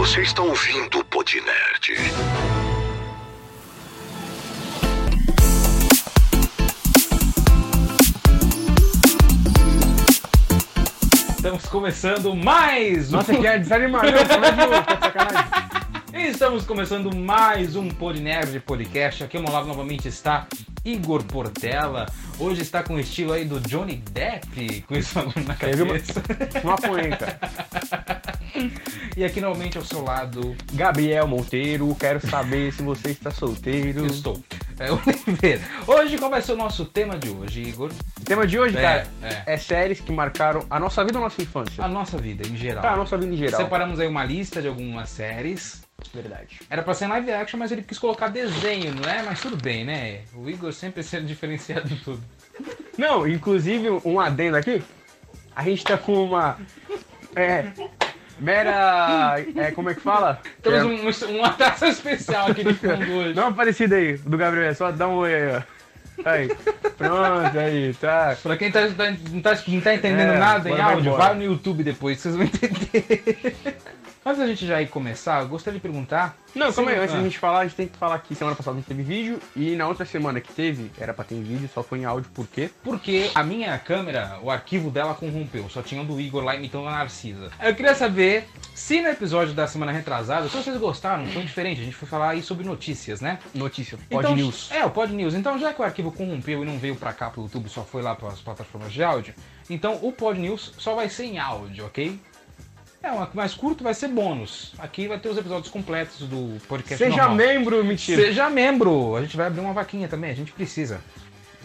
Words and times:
Você 0.00 0.22
está 0.22 0.40
ouvindo 0.40 1.00
o 1.00 1.04
Podnerd. 1.04 1.92
Estamos 11.36 11.66
começando 11.66 12.34
mais 12.34 13.12
um... 13.12 13.16
Nossa, 13.18 13.36
que 13.36 13.46
é 13.46 13.58
desanimador, 13.58 14.10
como 14.26 14.44
é 14.46 14.52
que 14.52 14.56
tá 14.56 14.94
de 14.94 15.04
sacanagem? 15.04 16.30
Estamos 16.30 16.64
começando 16.64 17.14
mais 17.14 17.76
um 17.76 17.90
Podnerd 17.90 18.58
Podcast. 18.60 19.22
Aqui 19.24 19.36
ao 19.36 19.42
meu 19.42 19.52
lado 19.52 19.66
novamente 19.66 20.08
está 20.08 20.46
Igor 20.84 21.22
Portela. 21.24 22.06
Hoje 22.38 22.62
está 22.62 22.82
com 22.82 22.94
o 22.94 23.00
estilo 23.00 23.32
aí 23.32 23.44
do 23.44 23.60
Johnny 23.60 23.96
Depp, 24.12 24.82
com 24.88 24.94
isso 24.96 25.14
na 25.46 25.54
Teve 25.56 25.82
uma- 25.82 25.98
cabeça. 25.98 26.22
Uma 26.64 26.76
poenta. 26.76 27.38
E 29.16 29.24
aqui 29.24 29.40
novamente 29.40 29.78
ao 29.78 29.84
seu 29.84 30.02
lado 30.02 30.56
Gabriel 30.72 31.26
Monteiro, 31.26 31.94
quero 31.98 32.24
saber 32.26 32.72
se 32.72 32.82
você 32.82 33.10
está 33.10 33.30
solteiro. 33.30 34.00
eu 34.00 34.06
estou. 34.06 34.40
É, 34.78 34.90
Oliveira. 34.90 35.60
Hoje 35.86 36.18
qual 36.18 36.30
vai 36.30 36.42
ser 36.42 36.52
o 36.52 36.56
nosso 36.56 36.84
tema 36.84 37.16
de 37.16 37.28
hoje, 37.28 37.62
Igor? 37.62 37.90
O 38.20 38.24
tema 38.24 38.46
de 38.46 38.58
hoje, 38.58 38.76
É, 38.76 38.80
cara, 38.82 39.06
é. 39.22 39.54
é. 39.54 39.56
séries 39.56 40.00
que 40.00 40.10
marcaram 40.10 40.64
a 40.68 40.80
nossa 40.80 41.04
vida 41.04 41.18
ou 41.18 41.24
a 41.24 41.28
nossa 41.28 41.40
infância? 41.42 41.84
A 41.84 41.88
nossa 41.88 42.18
vida 42.18 42.46
em 42.46 42.56
geral. 42.56 42.82
Tá, 42.82 42.92
a 42.92 42.96
nossa 42.96 43.16
vida 43.16 43.32
em 43.32 43.36
geral. 43.36 43.60
Separamos 43.60 44.00
aí 44.00 44.08
uma 44.08 44.24
lista 44.24 44.60
de 44.60 44.68
algumas 44.68 45.08
séries. 45.10 45.82
Verdade. 46.12 46.60
Era 46.68 46.82
pra 46.82 46.94
ser 46.94 47.06
live 47.06 47.30
action, 47.32 47.58
mas 47.58 47.70
ele 47.72 47.82
quis 47.82 47.98
colocar 47.98 48.28
desenho, 48.28 48.94
não 48.94 49.08
é? 49.08 49.22
Mas 49.22 49.40
tudo 49.40 49.56
bem, 49.56 49.84
né? 49.84 50.20
O 50.34 50.48
Igor 50.48 50.72
sempre 50.72 51.02
sendo 51.02 51.26
diferenciado 51.26 51.92
em 51.92 51.96
tudo. 51.96 52.22
Não, 52.98 53.26
inclusive, 53.26 53.88
um 54.04 54.18
adendo 54.20 54.56
aqui. 54.56 54.82
A 55.54 55.62
gente 55.64 55.84
tá 55.84 55.96
com 55.96 56.24
uma. 56.24 56.58
É. 57.34 57.66
Mera. 58.38 59.36
É, 59.54 59.70
como 59.70 59.90
é 59.90 59.94
que 59.94 60.00
fala? 60.00 60.40
Temos 60.62 61.22
É, 61.22 61.26
um, 61.26 61.36
uma 61.38 61.48
atração 61.48 61.88
especial 61.88 62.48
aqui 62.48 62.64
de 62.64 62.74
fundo 62.74 63.12
hoje. 63.12 63.34
Dá 63.34 63.42
uma 63.46 63.52
parecida 63.54 63.96
aí, 63.96 64.16
do 64.16 64.36
Gabriel, 64.36 64.74
só 64.74 64.90
dá 64.90 65.06
um 65.08 65.16
oi 65.16 65.34
aí, 65.34 65.56
ó. 65.56 65.62
Aí, 66.22 66.48
pronto, 66.98 67.58
aí, 67.58 67.94
tá. 67.94 68.36
Pra 68.42 68.56
quem 68.56 68.70
tá, 68.70 68.86
tá- 68.88 69.10
não, 69.30 69.40
tá, 69.40 69.58
não 69.68 69.80
tá 69.80 69.94
entendendo 69.94 70.32
É, 70.32 70.38
nada 70.38 70.68
em 70.68 70.78
áudio, 70.80 71.16
vai 71.16 71.34
no 71.34 71.42
YouTube 71.44 71.82
depois, 71.82 72.18
vocês 72.20 72.34
vão 72.34 72.44
entender. 72.44 73.56
Antes 74.30 74.42
da 74.42 74.46
gente 74.46 74.64
já 74.64 74.80
ir 74.80 74.86
começar, 74.86 75.42
eu 75.42 75.48
gostaria 75.48 75.80
de 75.80 75.82
perguntar. 75.82 76.36
Não, 76.54 76.72
calma 76.72 76.92
aí, 76.92 76.98
antes 76.98 77.12
da 77.12 77.18
ah, 77.18 77.22
gente 77.24 77.36
falar, 77.36 77.58
a 77.60 77.64
gente 77.64 77.74
tem 77.74 77.88
que 77.88 77.96
falar 77.96 78.16
que 78.20 78.32
semana 78.32 78.54
passada 78.54 78.76
não 78.76 78.82
teve 78.82 79.02
vídeo 79.02 79.40
e 79.56 79.74
na 79.74 79.88
outra 79.88 80.06
semana 80.06 80.40
que 80.40 80.52
teve, 80.52 80.88
era 81.00 81.12
pra 81.12 81.24
ter 81.24 81.34
vídeo, 81.34 81.68
só 81.74 81.82
foi 81.82 81.98
em 81.98 82.04
áudio, 82.04 82.30
por 82.32 82.46
quê? 82.46 82.70
Porque 82.84 83.28
a 83.34 83.42
minha 83.42 83.76
câmera, 83.76 84.38
o 84.40 84.48
arquivo 84.48 84.88
dela 84.88 85.14
corrompeu, 85.14 85.68
só 85.68 85.82
tinha 85.82 86.00
o 86.00 86.04
do 86.04 86.20
Igor 86.20 86.44
lá 86.44 86.54
imitando 86.54 86.86
a 86.86 86.92
Narcisa. 86.92 87.50
Eu 87.60 87.74
queria 87.74 87.92
saber 87.92 88.46
se 88.72 89.00
no 89.00 89.08
episódio 89.08 89.52
da 89.52 89.66
semana 89.66 89.90
retrasada, 89.90 90.48
se 90.48 90.56
vocês 90.56 90.76
gostaram, 90.76 91.26
foi 91.26 91.42
diferente, 91.42 91.80
a 91.80 91.84
gente 91.84 91.96
foi 91.96 92.08
falar 92.08 92.30
aí 92.30 92.42
sobre 92.42 92.64
notícias, 92.64 93.20
né? 93.20 93.40
Notícia, 93.52 93.98
Pod 94.08 94.24
Então, 94.24 94.36
News. 94.36 94.70
É, 94.70 94.84
o 94.84 94.90
Pod 94.90 95.12
News. 95.12 95.34
Então, 95.34 95.58
já 95.58 95.74
que 95.74 95.82
o 95.82 95.84
arquivo 95.84 96.12
corrompeu 96.12 96.62
e 96.62 96.66
não 96.66 96.78
veio 96.78 96.94
pra 96.94 97.12
cá 97.12 97.30
pro 97.30 97.42
YouTube, 97.42 97.68
só 97.68 97.82
foi 97.82 98.00
lá 98.00 98.14
para 98.14 98.28
as 98.28 98.38
plataformas 98.38 98.92
de 98.92 99.02
áudio, 99.02 99.34
então 99.68 99.98
o 100.02 100.12
Pod 100.12 100.38
News 100.38 100.72
só 100.78 100.94
vai 100.94 101.08
ser 101.08 101.24
em 101.24 101.38
áudio, 101.40 101.86
ok? 101.86 102.16
É, 103.02 103.10
o 103.10 103.28
mais 103.32 103.54
curto 103.54 103.82
vai 103.82 103.94
ser 103.94 104.08
bônus. 104.08 104.72
Aqui 104.78 105.08
vai 105.08 105.18
ter 105.18 105.28
os 105.30 105.38
episódios 105.38 105.70
completos 105.72 106.18
do 106.28 106.58
podcast 106.68 107.02
Seja 107.02 107.16
normal. 107.16 107.34
membro, 107.34 107.82
mentira. 107.84 108.20
Seja 108.22 108.50
membro! 108.50 109.16
A 109.16 109.22
gente 109.22 109.36
vai 109.36 109.46
abrir 109.46 109.60
uma 109.60 109.72
vaquinha 109.72 110.06
também, 110.06 110.30
a 110.30 110.34
gente 110.34 110.52
precisa. 110.52 111.00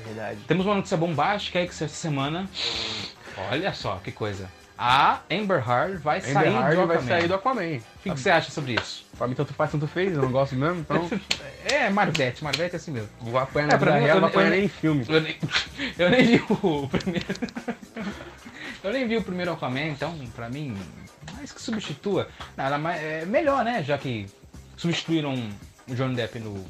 Verdade. 0.05 0.39
Temos 0.47 0.65
uma 0.65 0.75
notícia 0.75 0.95
bombástica 0.95 1.59
aí 1.59 1.65
que 1.67 1.71
essa 1.73 1.87
semana. 1.89 2.49
Olha 3.51 3.73
só 3.73 3.99
que 4.03 4.11
coisa. 4.13 4.49
A 4.77 5.19
Amber 5.31 5.57
Heard 5.69 5.97
vai 6.01 6.19
sair 6.21 6.47
Amber 6.47 6.51
do 6.51 6.57
Heard 6.57 6.75
vai 6.75 6.83
Aquaman. 6.97 7.07
sair 7.07 7.27
do 7.27 7.33
Aquaman. 7.35 7.61
O 7.61 7.81
que, 8.03 8.09
que 8.11 8.19
você 8.19 8.29
acha 8.29 8.51
sobre 8.51 8.73
isso? 8.73 9.05
Pra 9.17 9.25
mim 9.27 9.33
tanto 9.33 9.53
faz, 9.53 9.71
tanto 9.71 9.87
fez, 9.87 10.13
eu 10.13 10.21
não 10.21 10.31
gosto 10.31 10.53
mesmo, 10.55 10.79
então 10.81 11.09
É, 11.65 11.89
Marvete, 11.89 12.43
Marvete 12.43 12.73
é 12.73 12.75
assim 12.77 12.91
mesmo. 12.91 13.09
vou 13.21 13.39
apanhar 13.39 13.69
É, 13.69 13.71
na 13.71 13.77
pra 13.77 13.91
vida 13.91 13.99
mim, 14.01 14.05
real, 14.05 14.17
eu- 14.17 14.21
não 14.21 14.27
apanhar 14.27 14.49
nem 14.51 14.65
em 14.65 14.67
filme. 14.69 15.05
Eu 15.07 15.21
nem, 15.21 15.35
eu 15.97 16.09
nem 16.09 16.23
vi 16.25 16.43
o 16.49 16.87
primeiro. 16.89 17.25
Eu 18.83 18.93
nem 18.93 19.07
vi 19.07 19.17
o 19.17 19.23
primeiro 19.23 19.51
Aquaman, 19.53 19.87
então, 19.87 20.15
pra 20.35 20.49
mim, 20.49 20.77
mais 21.33 21.51
que 21.51 21.61
substitua. 21.61 22.27
Nada 22.55 22.77
mais. 22.77 23.01
É 23.01 23.25
melhor, 23.25 23.63
né? 23.63 23.83
Já 23.83 23.97
que 23.97 24.27
substituíram 24.77 25.33
o 25.87 25.95
Johnny 25.95 26.15
Depp 26.15 26.39
no. 26.39 26.63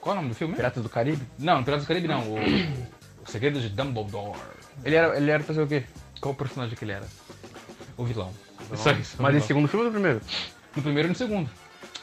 Qual 0.00 0.14
é 0.14 0.18
o 0.18 0.22
nome 0.22 0.30
do 0.32 0.34
filme? 0.34 0.54
Piratas 0.54 0.82
do 0.82 0.88
Caribe? 0.88 1.26
Não, 1.38 1.62
Piratas 1.62 1.84
do 1.84 1.88
Caribe 1.88 2.08
não. 2.08 2.22
O, 2.22 2.36
o 2.36 3.30
Segredo 3.30 3.60
de 3.60 3.68
Dumbledore. 3.68 4.38
Ele 4.84 4.96
era, 4.96 5.16
ele 5.16 5.30
era 5.30 5.42
fazer 5.42 5.62
o 5.62 5.66
quê? 5.66 5.84
Qual 6.20 6.32
o 6.32 6.36
personagem 6.36 6.76
que 6.76 6.84
ele 6.84 6.92
era? 6.92 7.06
O 7.96 8.04
vilão. 8.04 8.32
Só 8.76 8.92
isso. 8.92 9.16
o 9.18 9.22
Mas 9.22 9.32
vilão. 9.32 9.36
esse 9.38 9.46
segundo 9.46 9.68
filme 9.68 9.86
ou 9.86 9.92
no 9.92 9.94
primeiro? 9.94 10.20
No 10.74 10.82
primeiro 10.82 11.08
e 11.08 11.10
no 11.10 11.14
segundo. 11.14 11.50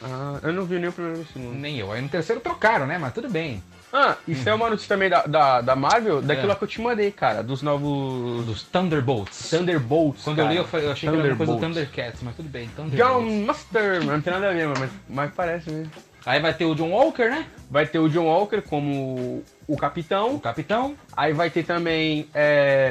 Ah, 0.02 0.38
eu 0.42 0.52
não 0.52 0.64
vi 0.64 0.78
nem 0.78 0.88
o 0.88 0.92
primeiro 0.92 1.18
nem 1.18 1.26
o 1.26 1.32
segundo. 1.32 1.54
Nem 1.58 1.78
eu. 1.78 1.90
Aí 1.92 2.00
no 2.00 2.08
terceiro 2.08 2.40
trocaram, 2.40 2.86
né? 2.86 2.98
Mas 2.98 3.12
tudo 3.12 3.28
bem. 3.28 3.62
Ah, 3.92 4.16
isso 4.26 4.46
é 4.48 4.52
uma 4.54 4.68
notícia 4.68 4.88
também 4.88 5.08
da, 5.08 5.22
da, 5.26 5.60
da 5.62 5.74
Marvel, 5.74 6.20
daquilo 6.20 6.52
É. 6.52 6.54
que 6.54 6.62
eu 6.64 6.68
te 6.68 6.80
mandei, 6.80 7.10
cara, 7.10 7.42
dos 7.42 7.62
novos 7.62 8.44
Dos 8.44 8.62
Thunderbolts. 8.64 9.48
Thunderbolts. 9.50 10.24
Quando 10.24 10.36
cara. 10.36 10.48
eu 10.54 10.62
li, 10.62 10.68
eu, 10.84 10.92
achei 10.92 11.08
que 11.08 11.16
era 11.16 11.26
uma 11.28 11.36
coisa 11.36 11.52
do. 11.54 11.58
Thundercats, 11.60 12.22
mas 12.22 12.36
tudo 12.36 12.48
bem. 12.48 12.70
John. 12.94 13.20
Master, 13.46 14.04
não 14.04 14.20
tem 14.20 14.32
nada 14.32 14.50
a 14.50 14.52
ver, 14.52 14.68
mas, 14.68 14.90
mas 15.08 15.32
parece 15.34 15.70
mesmo. 15.70 15.90
Aí 16.26 16.40
vai 16.40 16.52
ter 16.52 16.66
o 16.66 16.74
John 16.74 16.90
Walker, 16.90 17.30
né? 17.30 17.46
Vai 17.70 17.86
ter 17.86 17.98
o 17.98 18.08
John 18.08 18.26
Walker 18.26 18.60
como 18.60 18.92
o 18.94 19.44
O 19.66 19.76
capitão. 19.76 20.38
capitão. 20.38 20.94
Aí 21.16 21.32
vai 21.32 21.48
ter 21.48 21.62
também. 21.64 22.28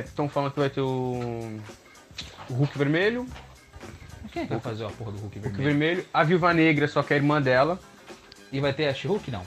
Estão 0.04 0.28
falando 0.28 0.52
que 0.54 0.60
vai 0.60 0.70
ter 0.70 0.82
o. 0.82 1.60
O 2.50 2.54
Hulk 2.54 2.76
Vermelho. 2.78 3.28
Quem 4.32 4.44
é 4.44 4.46
que 4.46 4.52
vai 4.52 4.60
fazer 4.62 4.86
a 4.86 4.90
porra 4.90 5.12
do 5.12 5.20
Hulk 5.20 5.38
Hulk 5.40 5.50
vermelho? 5.58 5.64
Vermelho. 5.80 6.06
A 6.14 6.24
Viúva 6.24 6.54
Negra, 6.54 6.88
só 6.88 7.04
que 7.04 7.14
é 7.14 7.18
a 7.18 7.20
irmã 7.20 7.42
dela. 7.42 7.80
E 8.52 8.60
vai 8.60 8.74
ter 8.74 8.88
a 8.88 8.94
She-Hulk? 8.94 9.30
Não. 9.30 9.42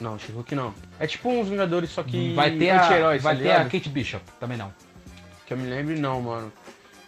Não, 0.00 0.18
She-Hulk 0.18 0.54
não. 0.54 0.74
É 0.98 1.06
tipo 1.06 1.28
uns 1.28 1.48
Vingadores, 1.48 1.90
só 1.90 2.02
que. 2.02 2.34
vai 2.34 2.50
ter 2.56 2.70
a, 2.70 2.84
anti-heróis, 2.84 3.22
vai 3.22 3.36
tá 3.36 3.42
ter 3.42 3.52
a? 3.52 3.64
Kate 3.64 3.88
Bishop. 3.88 4.24
Também 4.38 4.58
não. 4.58 4.72
Que 5.46 5.54
eu 5.54 5.58
me 5.58 5.68
lembre, 5.68 5.98
não, 5.98 6.20
mano. 6.20 6.52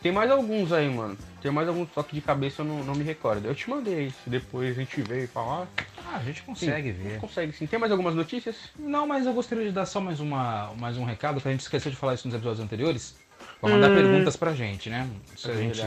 Tem 0.00 0.12
mais 0.12 0.30
alguns 0.30 0.72
aí, 0.72 0.88
mano. 0.88 1.18
Tem 1.42 1.50
mais 1.50 1.66
alguns, 1.68 1.88
só 1.92 2.02
que 2.02 2.14
de 2.14 2.20
cabeça 2.20 2.62
eu 2.62 2.66
não, 2.66 2.84
não 2.84 2.94
me 2.94 3.02
recordo. 3.02 3.46
Eu 3.46 3.54
te 3.54 3.68
mandei 3.68 4.06
isso, 4.06 4.18
depois 4.26 4.76
a 4.76 4.80
gente 4.80 5.02
veio 5.02 5.26
falar. 5.26 5.66
Ah, 6.06 6.16
a 6.16 6.22
gente 6.22 6.42
consegue 6.42 6.92
ver. 6.92 7.18
Consegue 7.18 7.52
sim. 7.52 7.66
Tem 7.66 7.78
mais 7.78 7.90
algumas 7.90 8.14
notícias? 8.14 8.56
Não, 8.78 9.06
mas 9.06 9.26
eu 9.26 9.32
gostaria 9.32 9.64
de 9.64 9.72
dar 9.72 9.86
só 9.86 10.00
mais, 10.00 10.20
uma, 10.20 10.72
mais 10.78 10.96
um 10.96 11.04
recado, 11.04 11.40
que 11.40 11.48
a 11.48 11.50
gente 11.50 11.60
esqueceu 11.60 11.90
de 11.90 11.96
falar 11.96 12.14
isso 12.14 12.28
nos 12.28 12.34
episódios 12.34 12.64
anteriores. 12.64 13.16
Pra 13.60 13.70
mandar 13.70 13.88
perguntas 13.88 14.36
pra 14.36 14.52
gente, 14.52 14.88
né? 14.88 15.08
Isso 15.36 15.50
a, 15.50 15.54
gente, 15.54 15.80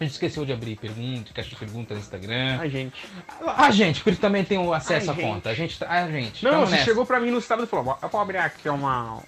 a 0.00 0.04
gente 0.04 0.12
esqueceu 0.12 0.44
de 0.44 0.52
abrir 0.52 0.76
pergunta, 0.76 1.32
caixa 1.34 1.50
de 1.50 1.56
perguntas 1.56 1.96
no 1.96 2.02
Instagram. 2.02 2.58
A 2.60 2.68
gente. 2.68 3.04
A 3.56 3.70
gente, 3.70 4.02
porque 4.02 4.18
também 4.20 4.44
tem 4.44 4.58
o 4.58 4.72
acesso 4.72 5.10
Ai, 5.10 5.16
à 5.16 5.20
gente. 5.20 5.30
conta. 5.32 5.50
A 5.50 5.54
gente, 5.54 5.78
tá- 5.78 5.88
a 5.90 6.10
gente. 6.10 6.44
Não, 6.44 6.50
tamo 6.52 6.66
você 6.66 6.72
nessa. 6.72 6.84
chegou 6.84 7.06
pra 7.06 7.18
mim 7.20 7.30
no 7.30 7.40
sábado 7.40 7.64
e 7.64 7.68
falou: 7.68 7.96
eu 8.02 8.08
vou 8.08 8.20
abrir 8.20 8.38
aqui 8.38 8.68
uma. 8.68 9.22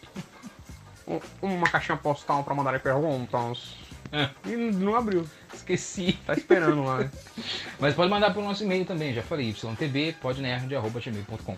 um- 1.08 1.20
Uma 1.42 1.68
caixinha 1.68 1.96
postal 1.98 2.44
pra 2.44 2.54
mandar 2.54 2.78
perguntas. 2.80 3.74
É, 4.12 4.28
E 4.44 4.56
não 4.56 4.96
abriu. 4.96 5.24
esqueci. 5.54 6.18
Tá 6.26 6.34
esperando 6.34 6.82
lá. 6.84 7.08
Mas 7.78 7.94
pode 7.94 8.10
mandar 8.10 8.32
pro 8.32 8.42
nosso 8.42 8.64
e-mail 8.64 8.84
também, 8.84 9.14
já 9.14 9.22
falei, 9.22 9.50
ytb.podnerd.gmail.com 9.50 11.56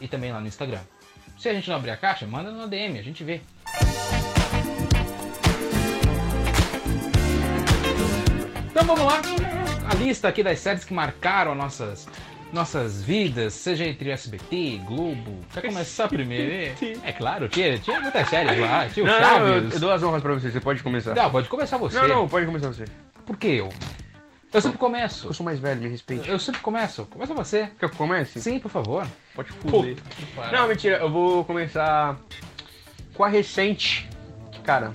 E 0.00 0.08
também 0.08 0.32
lá 0.32 0.40
no 0.40 0.46
Instagram. 0.46 0.80
Se 1.38 1.48
a 1.48 1.54
gente 1.54 1.68
não 1.68 1.76
abrir 1.76 1.90
a 1.90 1.96
caixa, 1.96 2.26
manda 2.26 2.50
no 2.50 2.66
DM, 2.68 2.98
a 2.98 3.02
gente 3.02 3.22
vê. 3.24 3.40
Então 8.74 8.84
vamos 8.84 9.04
lá. 9.04 9.22
A 9.88 9.94
lista 9.94 10.26
aqui 10.26 10.42
das 10.42 10.58
séries 10.58 10.82
que 10.84 10.92
marcaram 10.92 11.54
nossas, 11.54 12.08
nossas 12.52 13.00
vidas, 13.04 13.52
seja 13.54 13.84
entre 13.86 14.10
SBT, 14.10 14.80
Globo. 14.84 15.38
Quer 15.52 15.62
começar 15.62 16.08
primeiro? 16.08 16.74
É 17.04 17.12
claro, 17.12 17.48
tinha, 17.48 17.78
tinha 17.78 18.00
muitas 18.00 18.28
séries 18.28 18.58
lá. 18.58 18.88
Tinha 18.88 19.04
o 19.04 19.06
Não, 19.08 19.20
não, 19.20 19.46
eu, 19.46 19.54
Chaves. 19.54 19.74
eu 19.74 19.80
dou 19.80 19.92
as 19.92 20.02
honras 20.02 20.20
pra 20.22 20.34
você, 20.34 20.50
você 20.50 20.60
pode 20.60 20.82
começar. 20.82 21.14
Não, 21.14 21.30
pode 21.30 21.48
começar 21.48 21.76
você. 21.76 21.96
Não, 22.00 22.08
não, 22.08 22.28
pode 22.28 22.46
começar 22.46 22.66
você. 22.66 22.84
Por 23.24 23.36
que 23.36 23.46
eu? 23.46 23.68
Eu 24.52 24.60
sempre 24.60 24.78
começo. 24.78 25.28
Eu 25.28 25.32
sou 25.34 25.44
mais 25.46 25.60
velho, 25.60 25.80
me 25.80 25.88
respeite. 25.88 26.28
Eu 26.28 26.40
sempre 26.40 26.60
começo. 26.60 27.04
Começa 27.06 27.32
você. 27.32 27.68
Quer 27.78 27.78
que 27.78 27.84
eu 27.84 27.90
comece? 27.90 28.40
Sim, 28.40 28.58
por 28.58 28.72
favor. 28.72 29.06
Pode 29.36 29.52
fuder. 29.52 29.96
Não, 30.52 30.66
mentira, 30.66 30.96
eu 30.98 31.10
vou 31.10 31.44
começar 31.44 32.16
com 33.14 33.22
a 33.22 33.28
recente. 33.28 34.08
Cara, 34.64 34.94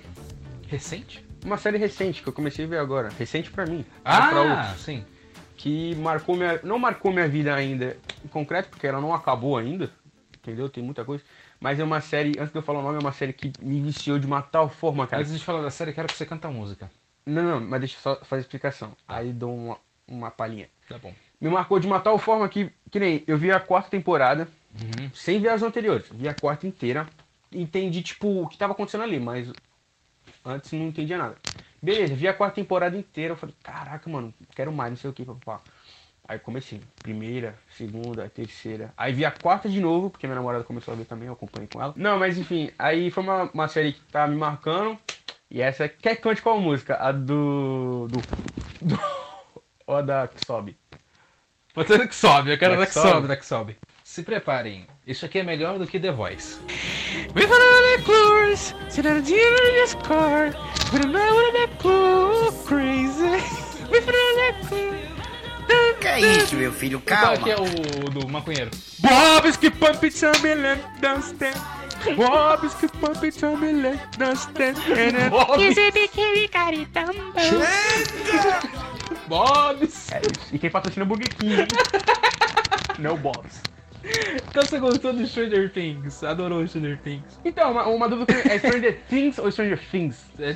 Recente? 0.67 1.25
Uma 1.43 1.57
série 1.57 1.77
recente 1.77 2.21
que 2.21 2.29
eu 2.29 2.33
comecei 2.33 2.65
a 2.65 2.67
ver 2.67 2.77
agora. 2.79 3.09
Recente 3.17 3.49
pra 3.51 3.65
mim. 3.65 3.85
não 4.05 4.29
pra 4.29 4.41
Ah, 4.41 4.41
outros. 4.65 4.81
sim. 4.85 5.05
que 5.57 5.93
marcou 5.95 6.35
minha. 6.35 6.59
Não 6.63 6.79
marcou 6.79 7.11
minha 7.11 7.27
vida 7.27 7.53
ainda 7.53 7.97
em 8.23 8.27
concreto, 8.27 8.69
porque 8.69 8.87
ela 8.87 9.01
não 9.01 9.13
acabou 9.13 9.57
ainda. 9.57 9.89
Entendeu? 10.41 10.69
Tem 10.69 10.81
muita 10.83 11.03
coisa. 11.03 11.23
Mas 11.59 11.79
é 11.79 11.83
uma 11.83 11.99
série, 11.99 12.29
antes 12.39 12.51
de 12.53 12.57
eu 12.57 12.61
falar 12.61 12.79
o 12.79 12.83
nome, 12.83 12.95
é 12.95 12.99
uma 13.01 13.11
série 13.11 13.33
que 13.33 13.51
me 13.61 13.81
viciou 13.81 14.17
de 14.17 14.25
uma 14.25 14.41
tal 14.41 14.69
forma, 14.69 15.05
cara. 15.05 15.21
Antes 15.21 15.37
de 15.37 15.43
falar 15.43 15.61
da 15.61 15.69
série, 15.69 15.91
quero 15.91 16.07
que 16.07 16.13
você 16.15 16.25
canta 16.25 16.47
a 16.47 16.51
música. 16.51 16.89
Não, 17.25 17.43
não, 17.43 17.59
mas 17.59 17.79
deixa 17.81 17.97
eu 17.97 18.01
só 18.01 18.15
fazer 18.23 18.39
a 18.39 18.43
explicação. 18.43 18.93
Aí 19.05 19.33
dou 19.33 19.53
uma, 19.53 19.77
uma 20.07 20.31
palhinha. 20.31 20.69
Tá 20.87 20.97
bom. 20.97 21.13
Me 21.41 21.49
marcou 21.49 21.77
de 21.79 21.85
uma 21.87 21.99
tal 21.99 22.17
forma 22.17 22.47
que, 22.47 22.71
que 22.89 22.99
nem 22.99 23.23
eu 23.27 23.37
vi 23.37 23.51
a 23.51 23.59
quarta 23.59 23.89
temporada, 23.89 24.47
Uhum. 24.81 25.09
sem 25.13 25.41
ver 25.41 25.49
as 25.49 25.61
anteriores. 25.63 26.05
Vi 26.11 26.27
a 26.29 26.33
quarta 26.33 26.65
inteira. 26.67 27.05
Entendi, 27.51 28.01
tipo, 28.03 28.43
o 28.43 28.47
que 28.47 28.57
tava 28.57 28.73
acontecendo 28.73 29.03
ali, 29.03 29.19
mas 29.19 29.51
antes 30.45 30.71
não 30.73 30.87
entendia 30.87 31.17
nada. 31.17 31.35
Beleza, 31.81 32.13
vi 32.15 32.27
a 32.27 32.33
quarta 32.33 32.55
temporada 32.55 32.97
inteira. 32.97 33.33
Eu 33.33 33.37
falei, 33.37 33.55
caraca, 33.63 34.09
mano, 34.09 34.33
quero 34.55 34.71
mais, 34.71 34.91
não 34.91 34.97
sei 34.97 35.09
o 35.09 35.13
que, 35.13 35.23
papá. 35.25 35.61
Aí 36.27 36.37
comecei, 36.37 36.79
primeira, 37.01 37.55
segunda, 37.75 38.29
terceira. 38.29 38.93
Aí 38.95 39.11
vi 39.13 39.25
a 39.25 39.31
quarta 39.31 39.67
de 39.67 39.79
novo, 39.81 40.09
porque 40.11 40.27
minha 40.27 40.35
namorada 40.35 40.63
começou 40.63 40.93
a 40.93 40.97
ver 40.97 41.05
também, 41.05 41.27
eu 41.27 41.33
acompanhei 41.33 41.67
com 41.67 41.81
ela. 41.81 41.93
Não, 41.95 42.19
mas 42.19 42.37
enfim, 42.37 42.69
aí 42.77 43.09
foi 43.09 43.23
uma, 43.23 43.43
uma 43.51 43.67
série 43.67 43.93
que 43.93 44.01
tá 44.11 44.27
me 44.27 44.35
marcando. 44.35 44.97
E 45.49 45.59
essa, 45.61 45.89
quer 45.89 46.15
que 46.15 46.21
cante 46.21 46.41
qual 46.41 46.59
música? 46.59 46.95
A 46.97 47.11
do. 47.11 48.07
do. 48.11 48.19
do 48.81 48.99
ou 49.87 49.95
a 49.95 50.01
da 50.03 50.27
que 50.27 50.45
sobe? 50.45 50.77
Pode 51.73 51.87
ser 51.87 52.07
que 52.07 52.15
sobe, 52.15 52.51
eu 52.51 52.57
quero 52.59 52.73
Da 52.73 52.81
da 52.81 52.85
que 52.85 52.93
que 52.93 52.99
sobe. 52.99 53.09
sobe, 53.09 53.27
da 53.27 53.35
que 53.37 53.45
sobe. 53.45 53.77
Se 54.19 54.23
preparem, 54.23 54.85
isso 55.07 55.25
aqui 55.25 55.39
é 55.39 55.43
melhor 55.43 55.79
do 55.79 55.87
que 55.87 55.97
The 55.97 56.11
Voice. 56.11 56.59
We 57.33 57.43
sit 58.89 59.05
on 59.05 59.23
the 59.23 59.33
in 59.33 59.75
this 59.81 59.93
car. 60.05 60.53
We 60.91 60.99
don't 60.99 61.13
know 61.13 61.35
what 61.35 61.53
that 61.53 61.79
clue 61.79 62.51
crazy. 62.65 63.41
We 63.89 64.01
clue. 64.67 64.91
Que 66.01 66.07
é 66.09 66.19
isso, 66.19 66.53
meu 66.57 66.73
filho? 66.73 66.99
Qual 66.99 67.17
Calma. 67.17 67.37
que 67.37 67.49
é 67.49 67.55
o 67.55 68.09
do 68.09 68.27
maconheiro? 68.27 68.71
Bob's 68.99 69.55
que 69.55 69.71
pump 69.71 70.03
it 70.03 70.25
on 70.25 70.37
me 70.41 70.53
let 70.53 70.81
don't 70.99 71.23
stand. 71.23 71.55
Bob's 72.17 72.73
que 72.73 72.89
pump 72.89 73.23
it 73.23 73.45
on 73.45 73.55
me 73.55 73.71
let 73.71 74.17
don't 74.17 74.37
stand. 74.37 74.75
Bob's. 79.29 80.11
É. 80.11 80.21
E 80.51 80.59
quem 80.59 80.69
patrocina 80.69 81.03
é 81.03 81.05
o 81.05 81.07
Burger 81.07 81.33
King. 81.37 81.65
Não 82.99 83.15
Bob's. 83.15 83.61
Então 84.49 84.65
você 84.65 84.79
gostou 84.79 85.13
do 85.13 85.25
Stranger 85.27 85.71
Things? 85.71 86.23
Adorou 86.23 86.65
Stranger 86.67 86.97
Things? 86.99 87.39
Então, 87.43 87.71
uma, 87.71 87.87
uma 87.87 88.07
dúvida 88.09 88.33
que 88.33 88.47
é 88.49 88.57
Stranger 88.57 88.99
Things 89.09 89.37
ou 89.37 89.51
Stranger 89.51 89.79
Things? 89.91 90.25
É, 90.39 90.55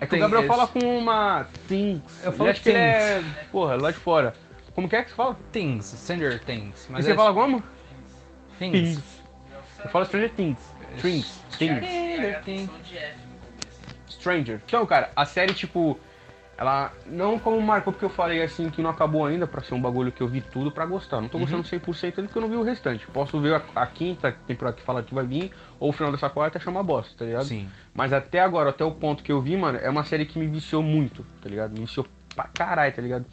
É 0.00 0.06
que 0.06 0.08
Tem 0.08 0.18
o 0.18 0.22
Gabriel 0.22 0.42
esse. 0.44 0.48
fala 0.48 0.66
com 0.66 0.98
uma 0.98 1.46
Things. 1.68 2.02
Eu 2.22 2.32
falo 2.32 2.50
acha 2.50 2.60
que 2.62 2.68
ele 2.68 2.78
é. 2.78 3.22
Porra, 3.50 3.76
lá 3.76 3.90
de 3.90 3.98
fora. 3.98 4.34
Como 4.74 4.88
que 4.88 4.96
é 4.96 5.02
que 5.02 5.10
você 5.10 5.16
fala? 5.16 5.38
Things, 5.52 5.86
Stranger 5.86 6.42
Things. 6.44 6.86
E 6.88 6.92
Mas 6.92 7.04
você 7.04 7.12
é 7.12 7.14
fala 7.14 7.32
como? 7.32 7.62
Things. 8.58 9.00
Eu 9.82 9.90
falo 9.90 10.04
Stranger 10.04 10.30
Things. 10.30 10.58
Things. 11.00 11.40
Things. 11.58 11.78
Stranger 11.78 12.42
Things. 12.44 12.70
Stranger. 14.08 14.60
Então, 14.66 14.84
cara, 14.86 15.10
a 15.14 15.24
série, 15.24 15.52
tipo, 15.54 15.98
ela 16.56 16.92
não 17.06 17.38
como 17.38 17.60
marcou, 17.60 17.92
porque 17.92 18.04
eu 18.04 18.10
falei 18.10 18.42
assim 18.42 18.70
que 18.70 18.80
não 18.80 18.90
acabou 18.90 19.26
ainda, 19.26 19.46
pra 19.46 19.62
ser 19.62 19.74
um 19.74 19.80
bagulho 19.80 20.12
que 20.12 20.22
eu 20.22 20.28
vi 20.28 20.40
tudo 20.40 20.70
pra 20.70 20.86
gostar. 20.86 21.20
Não 21.20 21.28
tô 21.28 21.38
gostando 21.38 21.64
100% 21.64 22.04
ainda 22.04 22.22
porque 22.22 22.38
eu 22.38 22.42
não 22.42 22.48
vi 22.48 22.56
o 22.56 22.62
restante. 22.62 23.06
Posso 23.08 23.40
ver 23.40 23.54
a, 23.54 23.62
a 23.74 23.86
quinta 23.86 24.32
temporada 24.46 24.76
que 24.76 24.82
fala 24.82 25.02
que 25.02 25.14
vai 25.14 25.26
vir, 25.26 25.52
ou 25.80 25.90
o 25.90 25.92
final 25.92 26.12
dessa 26.12 26.30
quarta 26.30 26.60
chama 26.60 26.82
bosta, 26.82 27.12
tá 27.18 27.24
ligado? 27.24 27.44
Sim. 27.46 27.68
Mas 27.92 28.12
até 28.12 28.40
agora, 28.40 28.70
até 28.70 28.84
o 28.84 28.92
ponto 28.92 29.22
que 29.22 29.32
eu 29.32 29.40
vi, 29.40 29.56
mano, 29.56 29.78
é 29.78 29.90
uma 29.90 30.04
série 30.04 30.26
que 30.26 30.38
me 30.38 30.46
viciou 30.46 30.82
muito, 30.82 31.26
tá 31.42 31.48
ligado? 31.48 31.72
Me 31.72 31.80
viciou 31.80 32.06
pra 32.34 32.44
caralho, 32.44 32.94
tá 32.94 33.02
ligado? 33.02 33.26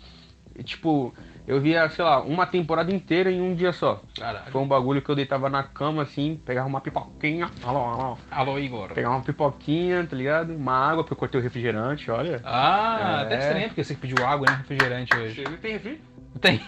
E, 0.58 0.64
tipo, 0.64 1.14
eu 1.48 1.60
via, 1.60 1.90
sei 1.90 2.04
lá, 2.06 2.22
uma 2.22 2.46
temporada 2.46 2.92
inteira 2.94 3.32
em 3.32 3.42
um 3.42 3.54
dia 3.56 3.72
só. 3.74 4.02
Caralho. 4.18 4.52
Foi 4.52 4.62
um 4.62 4.68
bagulho 4.68 5.02
que 5.02 5.10
eu 5.10 5.16
deitava 5.16 5.50
na 5.50 5.64
cama, 5.64 6.04
assim, 6.04 6.40
pegava 6.46 6.68
uma 6.68 6.80
pipoquinha. 6.82 7.50
Alô, 7.64 7.80
alô. 7.80 8.18
Alô, 8.30 8.60
Igor. 8.60 8.94
Pegava 8.94 9.16
uma 9.16 9.24
pipoquinha, 9.24 10.06
tá 10.08 10.16
ligado? 10.16 10.54
Uma 10.56 10.74
água, 10.74 11.04
porque 11.04 11.14
eu 11.14 11.18
cortei 11.18 11.40
o 11.40 11.44
refrigerante, 11.44 12.10
olha. 12.12 12.40
Ah, 12.44 13.20
É. 13.22 13.26
até 13.26 13.40
estranho, 13.40 13.68
porque 13.70 13.84
você 13.84 13.96
pediu 13.96 14.26
água 14.26 14.46
e 14.48 14.52
não 14.52 14.58
refrigerante 14.58 15.16
hoje. 15.18 15.44
Tem 15.62 15.74
refri? 15.74 16.02
Tem. 16.40 16.62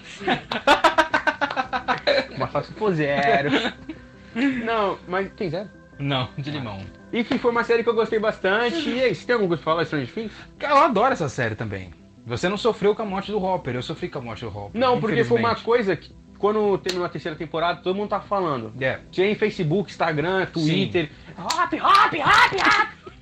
Só 2.52 2.62
se 2.62 2.74
for 2.74 2.94
zero. 2.94 3.50
Não, 4.66 4.98
mas 5.08 5.32
tem 5.34 5.50
zero. 5.50 5.70
Não, 6.00 6.28
de 6.38 6.52
limão. 6.52 6.80
Enfim, 7.12 7.38
foi 7.38 7.52
uma 7.52 7.64
série 7.64 7.84
que 7.84 7.90
eu 7.90 7.94
gostei 7.94 8.20
bastante. 8.20 8.90
E 8.90 9.02
aí, 9.02 9.14
você 9.16 9.26
tem 9.26 9.34
alguma 9.34 9.50
coisa 9.50 9.64
pra 9.64 9.72
falar 9.72 9.84
de 9.84 9.88
Stranger 9.90 10.14
Things? 10.14 10.34
Cara, 10.58 10.74
eu 10.74 10.78
adoro 10.80 11.14
essa 11.14 11.30
série 11.30 11.56
também. 11.56 11.92
Você 12.26 12.48
não 12.48 12.58
sofreu 12.58 12.96
com 12.96 13.02
a 13.02 13.06
morte 13.06 13.32
do 13.32 13.44
Hopper, 13.44 13.76
eu 13.76 13.82
sofri 13.82 14.08
com 14.10 14.20
a 14.20 14.22
morte 14.22 14.46
do 14.46 14.48
Hopper. 14.48 14.80
Não, 14.80 15.00
porque 15.00 15.24
foi 15.24 15.40
uma 15.40 15.56
coisa 15.56 15.96
que, 15.96 16.12
quando 16.38 16.78
terminou 16.78 17.06
a 17.06 17.10
terceira 17.10 17.38
temporada, 17.38 17.82
todo 17.82 17.96
mundo 17.96 18.10
tá 18.10 18.22
falando. 18.22 18.72
É. 18.80 19.00
Tinha 19.12 19.28
em 19.30 19.36
Facebook, 19.36 19.92
Instagram, 19.92 20.46
Twitter. 20.46 21.10
Hop, 21.38 21.74
hop, 21.74 22.14
hop, 22.14 22.54
hop. 22.60 23.14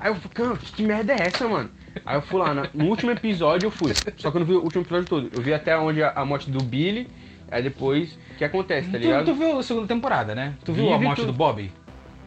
Aí 0.00 0.10
eu 0.10 0.14
falei, 0.16 0.30
cara, 0.34 0.56
que 0.56 0.82
merda 0.82 1.12
é 1.12 1.22
essa, 1.26 1.48
mano? 1.48 1.70
Aí 2.06 2.16
eu 2.16 2.22
fui 2.22 2.38
lá, 2.40 2.54
no 2.72 2.84
último 2.86 3.10
episódio 3.10 3.66
eu 3.66 3.70
fui. 3.70 3.92
Só 4.16 4.30
que 4.30 4.36
eu 4.36 4.40
não 4.40 4.46
vi 4.46 4.52
o 4.54 4.62
último 4.62 4.82
episódio 4.82 5.08
todo. 5.08 5.30
Eu 5.34 5.42
vi 5.42 5.52
até 5.52 5.76
onde 5.76 6.02
a, 6.02 6.10
a 6.12 6.24
morte 6.24 6.50
do 6.50 6.62
Billy. 6.62 7.08
Aí 7.50 7.62
depois, 7.62 8.12
o 8.34 8.36
que 8.36 8.44
acontece, 8.44 8.88
tá 8.90 8.98
Tu, 8.98 9.00
ligado? 9.00 9.24
tu 9.24 9.34
viu 9.34 9.58
a 9.58 9.62
segunda 9.62 9.86
temporada, 9.86 10.34
né? 10.34 10.54
Tu 10.64 10.72
viu 10.72 10.86
Vi, 10.86 10.92
a 10.92 10.98
morte 10.98 11.20
tudo. 11.22 11.32
do 11.32 11.36
Bob? 11.36 11.72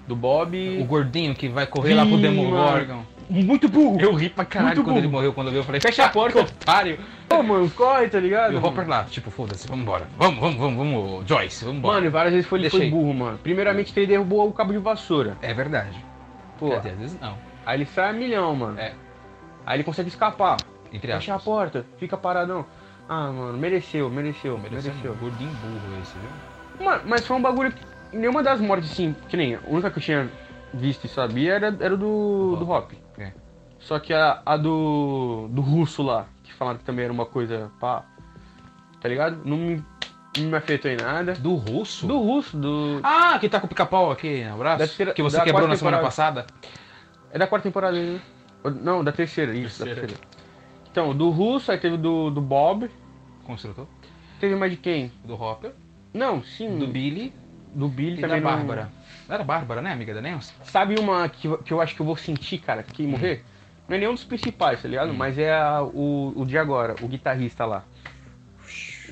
Do 0.08 0.16
Bob. 0.16 0.80
O 0.82 0.86
gordinho 0.86 1.36
que 1.36 1.48
vai 1.48 1.66
correr 1.68 1.94
lá 1.94 2.06
pro. 2.06 2.18
Demogorgon. 2.18 3.04
Muito 3.32 3.70
burro. 3.70 4.00
Eu 4.02 4.14
ri 4.14 4.30
pra 4.30 4.44
caralho 4.44 4.76
Muito 4.76 4.84
quando 4.84 4.98
ele 4.98 5.08
burro. 5.08 5.18
morreu, 5.20 5.34
quando 5.34 5.48
eu 5.48 5.54
vi, 5.54 5.58
eu 5.60 5.64
falei, 5.64 5.80
Fecha 5.80 6.06
a 6.06 6.10
porta. 6.10 6.42
otário. 6.42 7.00
Pô, 7.30 7.42
mano, 7.42 7.70
corre, 7.72 8.10
tá 8.10 8.20
ligado? 8.20 8.54
E 8.54 8.58
o 8.58 8.66
Hopper 8.66 8.88
lá, 8.88 9.06
tipo, 9.06 9.32
foda-se, 9.32 9.68
vamos 9.68 9.84
embora. 9.84 10.06
Vamos, 10.18 10.40
vamos, 10.40 10.58
vamos, 10.58 10.78
vamos, 10.78 11.28
Joyce, 11.28 11.64
vamos 11.64 11.80
embora. 11.80 11.96
Mano, 12.00 12.12
várias 12.12 12.34
vezes 12.34 12.48
foi, 12.50 12.60
ele 12.60 12.70
foi 12.70 12.90
burro, 12.90 13.14
mano. 13.14 13.38
Primeiramente 13.42 13.94
que 13.94 14.00
ele 14.02 14.08
derrubou 14.08 14.48
o 14.50 14.52
cabo 14.52 14.74
de 14.74 14.80
vassoura. 14.80 15.38
É 15.42 15.54
verdade. 15.54 15.98
Pô, 16.60 16.76
dizer, 16.76 16.90
às 16.90 16.98
vezes 17.00 17.20
não. 17.22 17.38
aí 17.66 17.78
ele 17.78 17.86
sai 17.86 18.10
a 18.10 18.14
milhão, 18.14 18.54
mano. 18.56 18.78
É, 18.80 18.94
Aí 19.66 19.78
ele 19.78 19.84
consegue 19.84 20.10
escapar. 20.10 20.58
entre 20.92 21.12
Fecha 21.14 21.32
a 21.32 21.36
aspas. 21.38 21.44
porta, 21.54 21.86
fica 21.98 22.18
paradão. 22.18 22.66
Ah, 23.08 23.32
mano, 23.32 23.58
mereceu, 23.58 24.10
mereceu, 24.10 24.58
Mereceu, 24.58 24.92
mereceu. 24.92 25.16
gordinho 25.22 25.52
burro 25.52 26.02
esse, 26.02 26.14
viu? 26.18 26.86
Mano, 26.86 27.04
mas 27.06 27.26
foi 27.26 27.38
um 27.38 27.42
bagulho 27.42 27.72
que 27.72 28.18
nenhuma 28.18 28.42
das 28.44 28.60
mortes, 28.60 28.92
assim, 28.92 29.16
que 29.30 29.38
nem 29.38 29.56
a 29.56 29.60
única 29.68 29.90
que 29.90 30.00
eu 30.00 30.04
tinha 30.04 30.30
visto 30.74 31.06
e 31.06 31.08
sabia 31.10 31.54
era, 31.54 31.68
era 31.80 31.96
do, 31.96 32.56
do 32.58 32.70
Hop. 32.70 32.92
Só 33.82 34.00
que 34.00 34.14
a, 34.14 34.42
a 34.46 34.58
do, 34.58 35.48
do 35.50 35.62
russo 35.62 36.02
lá, 36.04 36.26
que 36.44 36.54
falaram 36.54 36.78
que 36.78 36.84
também 36.86 37.04
era 37.06 37.14
uma 37.14 37.26
coisa 37.26 37.72
pá, 37.80 38.06
tá 39.02 39.10
ligado? 39.10 39.42
Não 39.44 39.58
me, 39.58 39.84
não 40.38 40.46
me 40.46 40.56
afetou 40.58 40.90
em 40.92 40.98
nada. 40.98 41.34
Do 41.34 41.56
russo? 41.56 42.06
Do 42.08 42.20
russo, 42.20 42.56
do. 42.58 43.00
Ah, 43.04 43.38
que 43.40 43.50
tá 43.50 43.60
com 43.60 43.66
o 43.66 43.70
pica-pau 43.70 44.12
aqui 44.12 44.44
no 44.46 44.58
braço? 44.58 44.80
Da 44.80 44.88
terceira- 44.88 45.14
que 45.14 45.22
você 45.24 45.42
quebrou 45.42 45.68
na 45.68 45.76
semana 45.76 45.98
temporada. 45.98 46.04
passada? 46.04 46.46
É 47.32 47.40
da 47.40 47.48
quarta 47.48 47.68
temporada, 47.68 47.98
né? 48.00 48.20
Não, 48.82 49.04
da 49.04 49.12
terceira, 49.12 49.54
isso, 49.56 49.80
da 49.80 49.86
Terceira. 49.86 50.10
terceira. 50.10 50.32
Então, 50.92 51.16
do 51.16 51.30
russo, 51.30 51.72
aí 51.72 51.78
teve 51.78 51.98
do, 51.98 52.30
do 52.30 52.42
Bob. 52.42 52.90
Construtor. 53.44 53.88
Teve 54.40 54.56
mais 54.56 54.72
de 54.72 54.78
quem? 54.78 55.12
Do 55.24 55.34
Hopper. 55.42 55.72
Não, 56.14 56.44
sim. 56.44 56.78
Do 56.78 56.88
Billy 56.88 57.34
do 57.74 57.88
Billy 57.88 58.18
e 58.18 58.22
também. 58.22 58.42
da 58.42 58.50
não- 58.50 58.58
Bárbara. 58.58 58.92
Era 59.30 59.42
a 59.44 59.46
Bárbara, 59.46 59.82
né, 59.82 59.94
amiga 59.94 60.14
da 60.14 60.22
Nancy? 60.22 60.54
Sabe 60.66 61.00
uma 61.00 61.30
que, 61.30 61.48
que 61.60 61.72
eu 61.74 61.80
acho 61.80 61.96
que 61.96 62.02
eu 62.02 62.06
vou 62.06 62.18
sentir, 62.18 62.58
cara, 62.58 62.84
que 62.84 63.08
morrer? 63.08 63.46
Não 63.92 63.98
é 63.98 64.00
nenhum 64.00 64.14
dos 64.14 64.24
principais, 64.24 64.82
tá 64.82 64.88
ligado? 64.88 65.14
Mas 65.14 65.38
é 65.38 65.52
a- 65.54 65.82
o, 65.84 66.32
o 66.34 66.46
de 66.46 66.58
agora, 66.58 66.96
o 67.02 67.08
guitarrista 67.10 67.66
lá. 67.66 67.84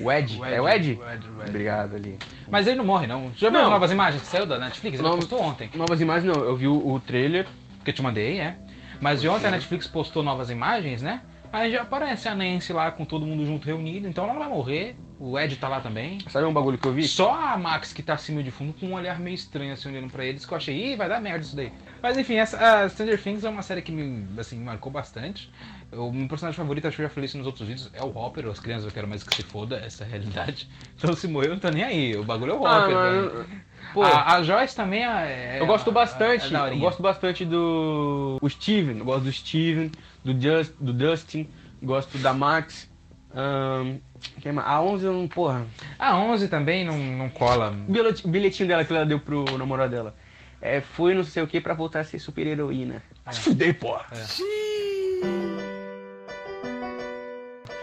O 0.00 0.10
Ed. 0.10 0.40
É 0.42 0.58
o 0.58 0.66
Ed? 0.66 0.98
O 0.98 1.10
Ed, 1.10 1.28
o 1.28 1.42
Ed. 1.42 1.48
Obrigado 1.50 1.96
ali. 1.96 2.18
Mas 2.50 2.66
ele 2.66 2.76
não 2.76 2.84
morre, 2.86 3.06
não. 3.06 3.30
Já 3.36 3.50
viu 3.50 3.58
Não. 3.58 3.66
as 3.66 3.70
novas 3.72 3.92
imagens 3.92 4.22
que 4.22 4.28
saiu 4.28 4.46
da 4.46 4.58
Netflix? 4.58 4.98
Ele 4.98 5.06
Não. 5.06 5.16
postou 5.16 5.42
ontem. 5.42 5.68
Novas 5.74 6.00
imagens 6.00 6.34
não, 6.34 6.42
eu 6.42 6.56
vi 6.56 6.66
o, 6.66 6.92
o 6.94 6.98
trailer. 6.98 7.46
Que 7.84 7.90
eu 7.90 7.94
te 7.94 8.00
mandei, 8.02 8.40
é. 8.40 8.56
Mas 9.02 9.20
de 9.20 9.28
ontem 9.28 9.48
a 9.48 9.50
Netflix 9.50 9.86
postou 9.86 10.22
novas 10.22 10.48
imagens, 10.48 11.02
né? 11.02 11.20
Aí 11.52 11.72
já 11.72 11.82
aparece 11.82 12.28
a 12.28 12.34
Nancy 12.34 12.72
lá 12.72 12.90
com 12.92 13.04
todo 13.04 13.26
mundo 13.26 13.44
junto 13.44 13.66
reunido, 13.66 14.06
então 14.06 14.24
ela 14.24 14.38
vai 14.38 14.48
morrer. 14.48 14.96
O 15.18 15.38
Ed 15.38 15.54
tá 15.56 15.68
lá 15.68 15.80
também. 15.80 16.18
Sabe 16.28 16.46
um 16.46 16.52
bagulho 16.52 16.78
que 16.78 16.86
eu 16.88 16.92
vi? 16.94 17.06
Só 17.06 17.34
a 17.34 17.58
Max 17.58 17.92
que 17.92 18.02
tá 18.02 18.14
acima 18.14 18.42
de 18.42 18.50
fundo 18.50 18.72
com 18.72 18.86
um 18.86 18.94
olhar 18.94 19.18
meio 19.20 19.34
estranho 19.34 19.72
assim 19.72 19.90
olhando 19.90 20.10
pra 20.10 20.24
eles, 20.24 20.46
que 20.46 20.52
eu 20.52 20.56
achei, 20.56 20.92
ih, 20.92 20.96
vai 20.96 21.08
dar 21.10 21.20
merda 21.20 21.40
isso 21.40 21.54
daí. 21.54 21.70
Mas 22.02 22.16
enfim, 22.16 22.36
essa, 22.36 22.56
a 22.84 22.88
Stranger 22.88 23.22
Things 23.22 23.44
é 23.44 23.48
uma 23.50 23.60
série 23.62 23.82
que 23.82 23.92
me, 23.92 24.26
assim, 24.40 24.56
me 24.56 24.64
marcou 24.64 24.90
bastante. 24.90 25.50
O 25.92 26.10
meu 26.10 26.26
personagem 26.28 26.56
favorito, 26.56 26.86
acho 26.86 26.96
que 26.96 27.02
eu 27.02 27.08
já 27.08 27.12
falei 27.12 27.26
isso 27.26 27.36
nos 27.36 27.46
outros 27.46 27.68
vídeos, 27.68 27.90
é 27.92 28.02
o 28.02 28.16
Hopper. 28.16 28.46
As 28.46 28.58
crianças 28.60 28.86
eu 28.86 28.92
quero 28.92 29.06
mais 29.08 29.22
que 29.22 29.34
se 29.34 29.42
foda, 29.42 29.76
essa 29.84 30.04
é 30.04 30.06
a 30.06 30.10
realidade. 30.10 30.68
Então 30.96 31.14
se 31.14 31.26
morrer 31.28 31.46
eu 31.48 31.52
não 31.52 31.58
tô 31.58 31.70
nem 31.70 31.82
aí, 31.82 32.16
o 32.16 32.22
bagulho 32.24 32.52
é 32.52 32.54
o 32.54 32.66
Ah, 32.66 32.78
Hopper. 32.80 32.96
velho. 32.98 33.46
Pô, 33.94 34.02
a, 34.04 34.34
a 34.36 34.42
Joyce 34.42 34.76
também 34.76 35.04
é. 35.04 35.56
eu 35.60 35.66
gosto 35.66 35.90
é- 35.90 35.92
bastante, 35.92 36.54
é 36.54 36.70
eu 36.72 36.78
gosto 36.78 37.02
bastante 37.02 37.44
do 37.44 38.38
o 38.40 38.48
Steven, 38.48 38.98
eu 38.98 39.04
gosto 39.04 39.24
do 39.24 39.32
Steven, 39.32 39.90
do, 40.24 40.40
Just, 40.40 40.72
do 40.80 40.92
Dustin, 40.92 41.48
gosto 41.82 42.18
da 42.18 42.32
Max. 42.32 42.88
mais? 44.52 44.66
a 44.66 44.82
11 44.82 45.04
eu 45.04 45.12
não, 45.12 45.28
porra. 45.28 45.66
A 45.98 46.16
11 46.16 46.48
também 46.48 46.84
não, 46.84 46.98
não 46.98 47.28
cola. 47.28 47.74
O 47.88 48.28
bilhetinho 48.28 48.68
dela 48.68 48.84
que 48.84 48.92
ela 48.92 49.06
deu 49.06 49.20
pro 49.20 49.44
namorado 49.56 49.90
dela. 49.90 50.14
É, 50.60 50.80
foi 50.80 51.14
não 51.14 51.24
sei 51.24 51.42
o 51.42 51.46
que 51.46 51.60
pra 51.60 51.72
voltar 51.72 52.00
a 52.00 52.04
ser 52.04 52.18
super 52.18 52.46
heroína. 52.46 53.02
Ah, 53.24 53.32
se 53.32 53.40
fuder, 53.40 53.78
porra. 53.78 54.06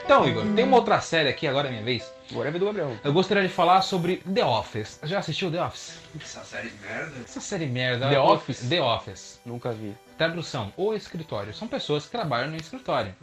Então, 0.08 0.26
Igor, 0.26 0.46
tem 0.56 0.64
uma 0.64 0.78
outra 0.78 1.02
série 1.02 1.28
aqui, 1.28 1.46
agora 1.46 1.68
é 1.68 1.72
minha 1.72 1.84
vez. 1.84 2.10
Agora 2.32 2.48
é 2.48 2.52
do 2.54 2.66
Gabriel. 2.66 2.96
Eu 3.04 3.12
gostaria 3.12 3.44
de 3.44 3.50
falar 3.54 3.82
sobre 3.82 4.18
The 4.34 4.46
Office. 4.46 5.00
Já 5.04 5.20
assistiu 5.20 5.52
The 5.52 5.62
Office? 5.62 6.00
Essa 6.22 6.46
série 6.46 6.72
merda. 6.82 7.14
Essa 7.26 7.42
série 7.42 7.66
merda. 7.66 8.08
The 8.08 8.16
ela- 8.16 8.32
Office? 8.32 8.70
The 8.70 8.82
Office. 8.82 9.42
Nunca 9.46 9.74
vi. 9.74 9.94
Tradução, 10.18 10.72
o 10.78 10.94
escritório. 10.94 11.54
São 11.54 11.68
pessoas 11.68 12.06
que 12.06 12.12
trabalham 12.12 12.50
no 12.52 12.56
escritório. 12.56 13.14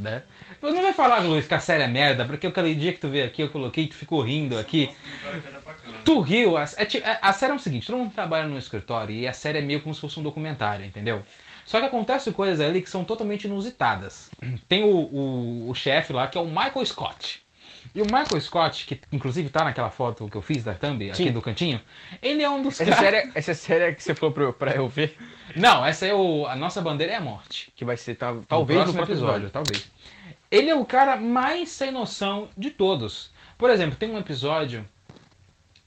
Né? 0.00 0.22
Mas 0.62 0.72
não 0.72 0.82
vai 0.82 0.92
falar, 0.92 1.18
Luiz, 1.18 1.48
que 1.48 1.54
a 1.54 1.58
série 1.58 1.82
é 1.82 1.88
merda, 1.88 2.24
porque 2.24 2.46
aquele 2.46 2.76
dia 2.76 2.92
que 2.92 3.00
tu 3.00 3.08
veio 3.08 3.26
aqui, 3.26 3.42
eu 3.42 3.48
coloquei 3.48 3.82
e 3.84 3.88
tu 3.88 3.96
ficou 3.96 4.20
rindo 4.22 4.56
aqui. 4.56 4.94
Tu 6.04 6.20
riu, 6.20 6.56
a, 6.56 6.62
é 6.62 7.10
a- 7.10 7.28
a 7.30 7.32
série 7.32 7.52
é 7.52 7.56
o 7.56 7.58
seguinte, 7.58 7.88
todo 7.88 7.98
mundo 7.98 8.12
trabalha 8.14 8.46
no 8.46 8.56
escritório 8.56 9.12
e 9.12 9.26
a 9.26 9.32
série 9.32 9.58
é 9.58 9.62
meio 9.62 9.80
como 9.82 9.92
se 9.92 10.00
fosse 10.00 10.20
um 10.20 10.22
documentário, 10.22 10.84
entendeu? 10.86 11.24
Só 11.68 11.80
que 11.80 11.84
acontecem 11.84 12.32
coisas 12.32 12.66
ali 12.66 12.80
que 12.80 12.88
são 12.88 13.04
totalmente 13.04 13.44
inusitadas. 13.44 14.30
Tem 14.66 14.84
o, 14.84 14.88
o, 14.88 15.68
o 15.68 15.74
chefe 15.74 16.14
lá, 16.14 16.26
que 16.26 16.38
é 16.38 16.40
o 16.40 16.46
Michael 16.46 16.86
Scott. 16.86 17.42
E 17.94 18.00
o 18.00 18.06
Michael 18.06 18.40
Scott, 18.40 18.86
que 18.86 18.98
inclusive 19.12 19.50
tá 19.50 19.64
naquela 19.64 19.90
foto 19.90 20.28
que 20.28 20.36
eu 20.36 20.40
fiz 20.40 20.64
da 20.64 20.72
thumb, 20.72 21.10
aqui 21.10 21.24
Sim. 21.24 21.32
do 21.32 21.42
cantinho, 21.42 21.78
ele 22.22 22.42
é 22.42 22.48
um 22.48 22.62
dos 22.62 22.80
Essa 22.80 22.90
caras... 22.90 23.00
série, 23.00 23.32
essa 23.34 23.54
série 23.54 23.94
que 23.94 24.02
você 24.02 24.14
falou 24.14 24.32
pra 24.32 24.44
eu, 24.44 24.52
pra 24.54 24.70
eu 24.72 24.88
ver, 24.88 25.14
Não, 25.54 25.84
essa 25.84 26.06
é 26.06 26.14
o... 26.14 26.46
A 26.46 26.56
nossa 26.56 26.80
bandeira 26.80 27.12
é 27.12 27.16
a 27.16 27.20
morte. 27.20 27.70
que 27.76 27.84
vai 27.84 27.98
ser 27.98 28.14
tá, 28.14 28.34
Talvez 28.48 28.78
no 28.78 28.84
próximo 28.84 29.06
próximo 29.06 29.26
episódio, 29.26 29.50
talvez. 29.50 29.90
Ele 30.50 30.70
é 30.70 30.74
o 30.74 30.86
cara 30.86 31.16
mais 31.16 31.68
sem 31.68 31.90
noção 31.90 32.48
de 32.56 32.70
todos. 32.70 33.30
Por 33.58 33.68
exemplo, 33.68 33.96
tem 33.96 34.10
um 34.10 34.18
episódio 34.18 34.88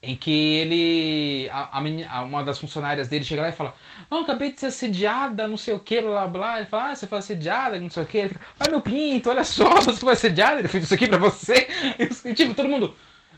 em 0.02 0.16
que 0.16 0.30
ele. 0.56 1.48
A, 1.50 1.78
a 2.10 2.22
uma 2.22 2.42
das 2.42 2.58
funcionárias 2.58 3.08
dele 3.08 3.24
chega 3.24 3.42
lá 3.42 3.48
e 3.48 3.52
fala: 3.52 3.74
Não, 4.10 4.22
acabei 4.22 4.52
de 4.52 4.60
ser 4.60 4.66
assediada, 4.66 5.46
não 5.46 5.56
sei 5.56 5.74
o 5.74 5.78
que, 5.80 6.00
blá 6.00 6.26
blá. 6.26 6.56
Ele 6.58 6.66
fala: 6.66 6.90
Ah, 6.90 6.94
você 6.96 7.06
foi 7.06 7.18
assediada, 7.18 7.78
não 7.78 7.88
sei 7.90 8.02
o 8.02 8.06
que. 8.06 8.18
Ele 8.18 8.28
fica: 8.30 8.40
Ai 8.58 8.68
meu 8.70 8.80
pinto, 8.80 9.30
olha 9.30 9.44
só, 9.44 9.68
você 9.80 10.00
foi 10.00 10.12
assediada, 10.14 10.58
ele 10.60 10.68
fez 10.68 10.84
isso 10.84 10.94
aqui 10.94 11.06
pra 11.08 11.18
você. 11.18 11.68
E 12.24 12.34
tipo, 12.34 12.54
todo 12.54 12.68
mundo. 12.68 12.94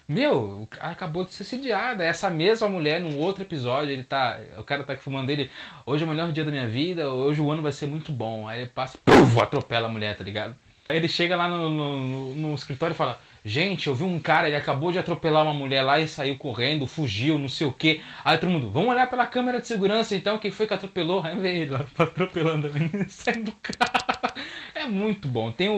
Meu, 0.07 0.69
acabou 0.81 1.25
de 1.25 1.33
ser 1.33 1.45
assediada. 1.45 2.05
Essa 2.05 2.29
mesma 2.29 2.69
mulher, 2.69 3.01
num 3.01 3.19
outro 3.19 3.43
episódio, 3.43 3.91
ele 3.91 4.05
tá. 4.05 4.39
O 4.59 4.63
cara 4.63 4.85
tá 4.85 4.95
fumando 4.97 5.31
ele. 5.31 5.51
Hoje 5.87 6.05
é 6.05 6.07
o 6.07 6.11
melhor 6.11 6.31
dia 6.33 6.45
da 6.45 6.51
minha 6.51 6.69
vida, 6.69 7.11
hoje 7.11 7.41
o 7.41 7.51
ano 7.51 7.63
vai 7.63 7.73
ser 7.73 7.87
muito 7.87 8.13
bom. 8.13 8.47
Aí 8.47 8.61
ele 8.63 8.71
passa, 8.71 8.99
puf, 9.05 9.41
atropela 9.41 9.89
a 9.89 9.91
mulher, 9.91 10.15
tá 10.17 10.23
ligado? 10.25 10.55
Aí 10.89 10.97
ele 10.99 11.09
chega 11.09 11.35
lá 11.37 11.49
no, 11.49 11.71
no, 11.71 11.97
no- 11.99 12.35
no 12.35 12.55
escritório 12.55 12.93
e 12.93 12.97
fala: 12.97 13.19
Gente, 13.47 13.89
eu 13.89 13.95
vi 13.95 14.05
um 14.05 14.19
cara, 14.19 14.47
ele 14.47 14.57
acabou 14.57 14.91
de 14.91 14.99
atropelar 14.99 15.43
uma 15.45 15.53
mulher 15.53 15.83
lá 15.83 16.01
e 16.01 16.09
saiu 16.09 16.37
correndo, 16.39 16.87
fugiu, 16.87 17.39
não 17.39 17.49
sei 17.49 17.67
o 17.67 17.73
quê. 17.73 18.01
Aí 18.25 18.39
todo 18.39 18.49
mundo, 18.51 18.71
vamos 18.71 18.89
olhar 18.89 19.09
pela 19.11 19.27
câmera 19.27 19.61
de 19.61 19.67
segurança 19.67 20.17
então, 20.17 20.39
quem 20.39 20.51
foi 20.51 20.67
que 20.67 20.73
atropelou? 20.73 21.23
Aí 21.23 21.37
vem 21.39 21.57
ele 21.59 21.71
lá 21.73 21.85
atropelando 21.99 22.69
a 22.69 22.71
menina 22.71 23.05
e 23.05 23.11
sai 23.11 23.35
do 23.35 23.53
carro. 23.53 24.35
É 24.77 24.87
muito 24.87 25.29
bom. 25.29 25.51
Tem 25.53 25.69
o. 25.69 25.75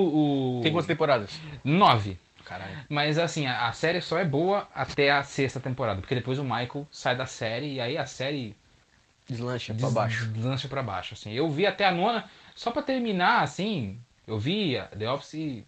o... 0.58 0.60
Tem 0.62 0.72
quantas 0.72 0.86
temporadas? 0.86 1.38
Nove. 1.62 2.18
Caralho. 2.44 2.76
Mas 2.88 3.18
assim, 3.18 3.46
a, 3.46 3.68
a 3.68 3.72
série 3.72 4.00
só 4.00 4.18
é 4.18 4.24
boa 4.24 4.66
até 4.74 5.10
a 5.12 5.22
sexta 5.22 5.60
temporada, 5.60 6.00
porque 6.00 6.14
depois 6.14 6.38
o 6.40 6.42
Michael 6.44 6.86
sai 6.90 7.14
da 7.14 7.26
série 7.26 7.74
e 7.74 7.80
aí 7.80 7.96
a 7.98 8.06
série 8.06 8.56
Deslancha 9.28 9.72
des- 9.74 9.82
pra 9.82 9.90
baixo. 9.90 10.26
deslancha 10.26 10.66
pra 10.66 10.82
baixo. 10.82 11.14
Assim. 11.14 11.32
Eu 11.32 11.48
vi 11.50 11.66
até 11.66 11.84
a 11.84 11.92
nona, 11.92 12.24
só 12.54 12.70
pra 12.72 12.82
terminar, 12.82 13.42
assim, 13.42 13.98
eu 14.26 14.38
vi 14.38 14.76
a 14.78 14.84
The 14.86 15.08
Office 15.10 15.62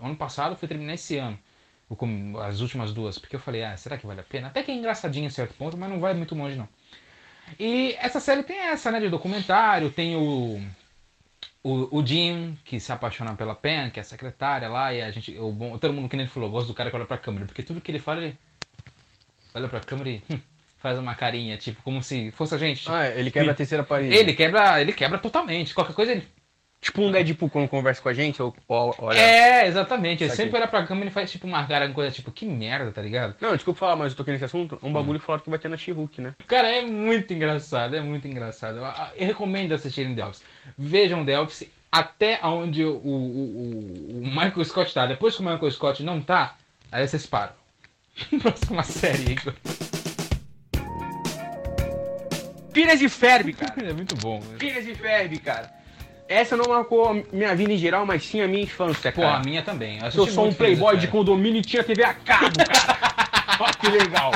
ano 0.00 0.16
passado, 0.16 0.56
fui 0.56 0.68
terminar 0.68 0.94
esse 0.94 1.16
ano. 1.18 1.38
As 2.46 2.60
últimas 2.60 2.92
duas, 2.92 3.18
porque 3.18 3.34
eu 3.34 3.40
falei, 3.40 3.64
ah, 3.64 3.76
será 3.76 3.98
que 3.98 4.06
vale 4.06 4.20
a 4.20 4.24
pena? 4.24 4.48
Até 4.48 4.62
que 4.62 4.70
é 4.70 4.74
engraçadinho 4.74 5.26
em 5.26 5.30
certo 5.30 5.54
ponto, 5.54 5.76
mas 5.76 5.90
não 5.90 5.98
vai 5.98 6.14
muito 6.14 6.34
longe 6.34 6.56
não. 6.56 6.68
E 7.58 7.96
essa 7.98 8.20
série 8.20 8.44
tem 8.44 8.58
essa, 8.58 8.92
né, 8.92 9.00
de 9.00 9.08
documentário, 9.08 9.90
tem 9.90 10.14
o 10.14 10.60
o, 11.62 11.98
o 11.98 12.06
Jim, 12.06 12.56
que 12.64 12.80
se 12.80 12.90
apaixona 12.90 13.34
pela 13.34 13.54
Pen, 13.54 13.90
que 13.90 14.00
é 14.00 14.02
a 14.02 14.04
secretária 14.04 14.68
lá, 14.68 14.92
e 14.94 15.02
a 15.02 15.10
gente. 15.10 15.36
O 15.38 15.52
bom, 15.52 15.76
todo 15.78 15.92
mundo 15.92 16.08
que 16.08 16.16
nem 16.16 16.24
ele 16.24 16.32
falou, 16.32 16.50
gosta 16.50 16.68
do 16.68 16.74
cara 16.74 16.90
que 16.90 16.96
olha 16.96 17.04
pra 17.04 17.18
câmera, 17.18 17.46
porque 17.46 17.62
tudo 17.62 17.80
que 17.80 17.90
ele 17.90 17.98
fala, 17.98 18.22
ele 18.22 18.38
olha 19.54 19.68
pra 19.68 19.80
câmera 19.80 20.08
e 20.10 20.22
hum, 20.30 20.40
faz 20.78 20.98
uma 20.98 21.14
carinha, 21.14 21.56
tipo, 21.58 21.82
como 21.82 22.02
se 22.02 22.30
fosse 22.30 22.54
a 22.54 22.58
gente. 22.58 22.80
tipo, 22.80 22.92
Ah, 22.92 23.08
ele 23.08 23.30
quebra 23.30 23.52
a 23.52 23.54
terceira 23.54 23.84
parede. 23.84 24.14
ele 24.14 24.32
quebra, 24.32 24.80
ele 24.80 24.92
quebra 24.92 25.18
totalmente. 25.18 25.74
Qualquer 25.74 25.94
coisa 25.94 26.12
ele. 26.12 26.26
Tipo 26.80 27.02
um 27.02 27.10
Deadpool 27.12 27.50
quando 27.50 27.68
conversa 27.68 28.00
com 28.00 28.08
a 28.08 28.14
gente, 28.14 28.40
ou, 28.40 28.56
ou 28.66 28.94
olha... 29.00 29.18
É, 29.18 29.66
exatamente. 29.66 30.24
Ele 30.24 30.32
sempre 30.32 30.56
olha 30.56 30.66
pra 30.66 30.86
câmera 30.86 31.08
e 31.10 31.12
faz 31.12 31.30
tipo 31.30 31.46
uma 31.46 31.66
cara, 31.66 31.86
coisa 31.90 32.10
tipo, 32.10 32.32
que 32.32 32.46
merda, 32.46 32.90
tá 32.90 33.02
ligado? 33.02 33.34
Não, 33.38 33.54
desculpa 33.54 33.80
falar, 33.80 33.96
mas 33.96 34.12
eu 34.12 34.16
toquei 34.16 34.32
nesse 34.32 34.46
assunto. 34.46 34.78
Um 34.82 34.90
bagulho 34.90 35.20
falaram 35.20 35.44
que 35.44 35.50
vai 35.50 35.58
ter 35.58 35.68
na 35.68 35.76
She-Hulk, 35.76 36.22
né? 36.22 36.34
Cara, 36.46 36.68
é 36.68 36.80
muito 36.82 37.34
engraçado, 37.34 37.94
é 37.94 38.00
muito 38.00 38.26
engraçado. 38.26 38.78
Eu, 38.78 38.84
eu 39.16 39.26
recomendo 39.26 39.72
assistirem 39.74 40.14
The 40.14 40.24
Office. 40.24 40.42
Vejam 40.78 41.22
The 41.24 41.38
Office 41.38 41.68
até 41.92 42.40
onde 42.42 42.82
o, 42.82 42.92
o, 42.94 44.20
o- 44.20 44.22
Michael 44.24 44.64
Scott 44.64 44.94
tá. 44.94 45.04
Depois 45.04 45.36
que 45.36 45.42
o 45.42 45.44
Michael 45.44 45.70
Scott 45.70 46.02
não 46.02 46.22
tá, 46.22 46.56
aí 46.90 47.06
vocês 47.06 47.26
param. 47.26 47.52
Próxima 48.40 48.82
série, 48.84 49.32
Igor. 49.32 49.52
Phineas 52.72 52.98
de 53.00 53.08
Ferb, 53.08 53.52
cara. 53.54 53.74
É 53.86 53.92
muito 53.92 54.16
bom. 54.16 54.38
né? 54.40 54.56
Phineas 54.58 54.84
de 54.86 54.94
Ferb, 54.94 55.38
cara. 55.40 55.78
Essa 56.30 56.56
não 56.56 56.66
marcou 56.68 57.26
minha 57.32 57.56
vida 57.56 57.72
em 57.72 57.76
geral, 57.76 58.06
mas 58.06 58.24
sim 58.24 58.40
a 58.40 58.46
minha 58.46 58.62
infância, 58.62 59.10
Pô, 59.10 59.20
cara. 59.22 59.38
a 59.38 59.40
minha 59.40 59.62
também. 59.62 59.98
Eu, 59.98 60.04
Eu 60.14 60.26
sou 60.28 60.46
um 60.46 60.52
playboy 60.54 60.96
de 60.96 61.08
condomínio 61.08 61.58
e 61.58 61.62
tinha 61.62 61.82
TV 61.82 62.04
a 62.04 62.14
cabo, 62.14 62.52
cara. 62.56 63.58
Olha 63.58 63.74
que 63.74 63.88
legal. 63.88 64.32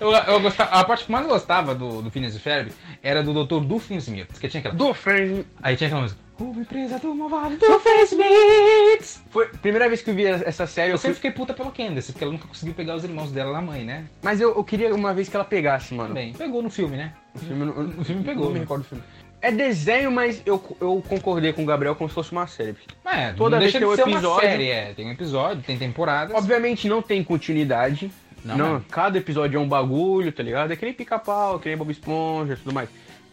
eu, 0.00 0.12
eu 0.12 0.40
gostava, 0.40 0.70
A 0.70 0.84
parte 0.84 1.04
que 1.06 1.10
mais 1.12 1.26
gostava 1.26 1.74
do, 1.74 2.00
do 2.00 2.10
Phineas 2.12 2.36
e 2.36 2.38
Ferb 2.38 2.70
era 3.02 3.24
do 3.24 3.32
Dr. 3.44 3.64
Doofenshmirtz, 3.64 4.38
que 4.38 4.48
tinha 4.48 4.60
aquela... 4.60 4.74
Do 4.76 4.94
Friends. 4.94 5.44
Aí 5.60 5.76
tinha 5.76 5.88
aquela 5.88 6.02
música. 6.02 6.20
Uma 6.38 6.60
empresa 6.62 6.98
do 7.00 7.12
malvado 7.12 7.56
Doofenshmirtz. 7.56 9.22
Foi 9.30 9.46
a 9.46 9.58
primeira 9.58 9.88
vez 9.88 10.00
que 10.00 10.10
eu 10.10 10.14
vi 10.14 10.26
essa 10.26 10.66
série, 10.66 10.90
eu 10.90 10.94
Eu 10.94 10.98
sempre 10.98 11.14
fui... 11.16 11.28
fiquei 11.28 11.30
puta 11.32 11.52
pela 11.54 11.70
Candace, 11.72 12.12
porque 12.12 12.24
ela 12.24 12.32
nunca 12.32 12.46
conseguiu 12.46 12.74
pegar 12.74 12.94
os 12.94 13.04
irmãos 13.04 13.32
dela 13.32 13.52
na 13.52 13.60
mãe, 13.60 13.84
né? 13.84 14.04
Mas 14.22 14.40
eu, 14.40 14.54
eu 14.54 14.62
queria 14.64 14.94
uma 14.94 15.12
vez 15.12 15.28
que 15.28 15.34
ela 15.36 15.44
pegasse, 15.44 15.92
mano. 15.92 16.08
Também. 16.10 16.32
Pegou 16.32 16.62
no 16.62 16.70
filme, 16.70 16.96
né? 16.96 17.12
O 17.34 17.38
filme, 17.40 17.64
O 17.98 18.04
filme 18.04 18.22
pegou, 18.24 18.44
Não 18.44 18.52
me 18.52 18.54
né? 18.54 18.60
recordo 18.60 18.82
do 18.82 18.88
filme. 18.88 19.04
É 19.46 19.52
desenho, 19.52 20.10
mas 20.10 20.40
eu, 20.46 20.62
eu 20.80 21.02
concordei 21.08 21.52
com 21.52 21.62
o 21.62 21.66
Gabriel 21.66 21.94
como 21.94 22.08
se 22.08 22.14
fosse 22.14 22.32
uma 22.32 22.46
série. 22.46 22.76
É, 23.04 23.32
Toda 23.32 23.58
vez 23.58 23.72
deixa 23.72 23.78
tem 23.78 23.86
um 23.88 23.92
episódio- 23.92 24.28
uma 24.30 24.40
série, 24.40 24.68
é. 24.70 24.92
Tem 24.94 25.06
um 25.06 25.10
episódio, 25.12 25.62
tem 25.62 25.76
temporadas. 25.76 26.34
Obviamente 26.36 26.88
não 26.88 27.02
tem 27.02 27.22
continuidade. 27.22 28.10
Não, 28.44 28.56
Não, 28.56 28.76
é. 28.76 28.80
cada 28.90 29.18
episódio 29.18 29.56
é 29.58 29.60
um 29.60 29.68
bagulho, 29.68 30.30
tá 30.32 30.42
ligado? 30.42 30.72
É 30.72 30.76
que 30.76 30.84
nem 30.84 30.94
pica-pau, 30.94 31.58
que 31.58 31.68
nem 31.68 31.76
Bob 31.76 31.90
Esponja 31.90 32.54
e 32.54 32.56
tudo 32.56 32.72
mais. 32.72 32.88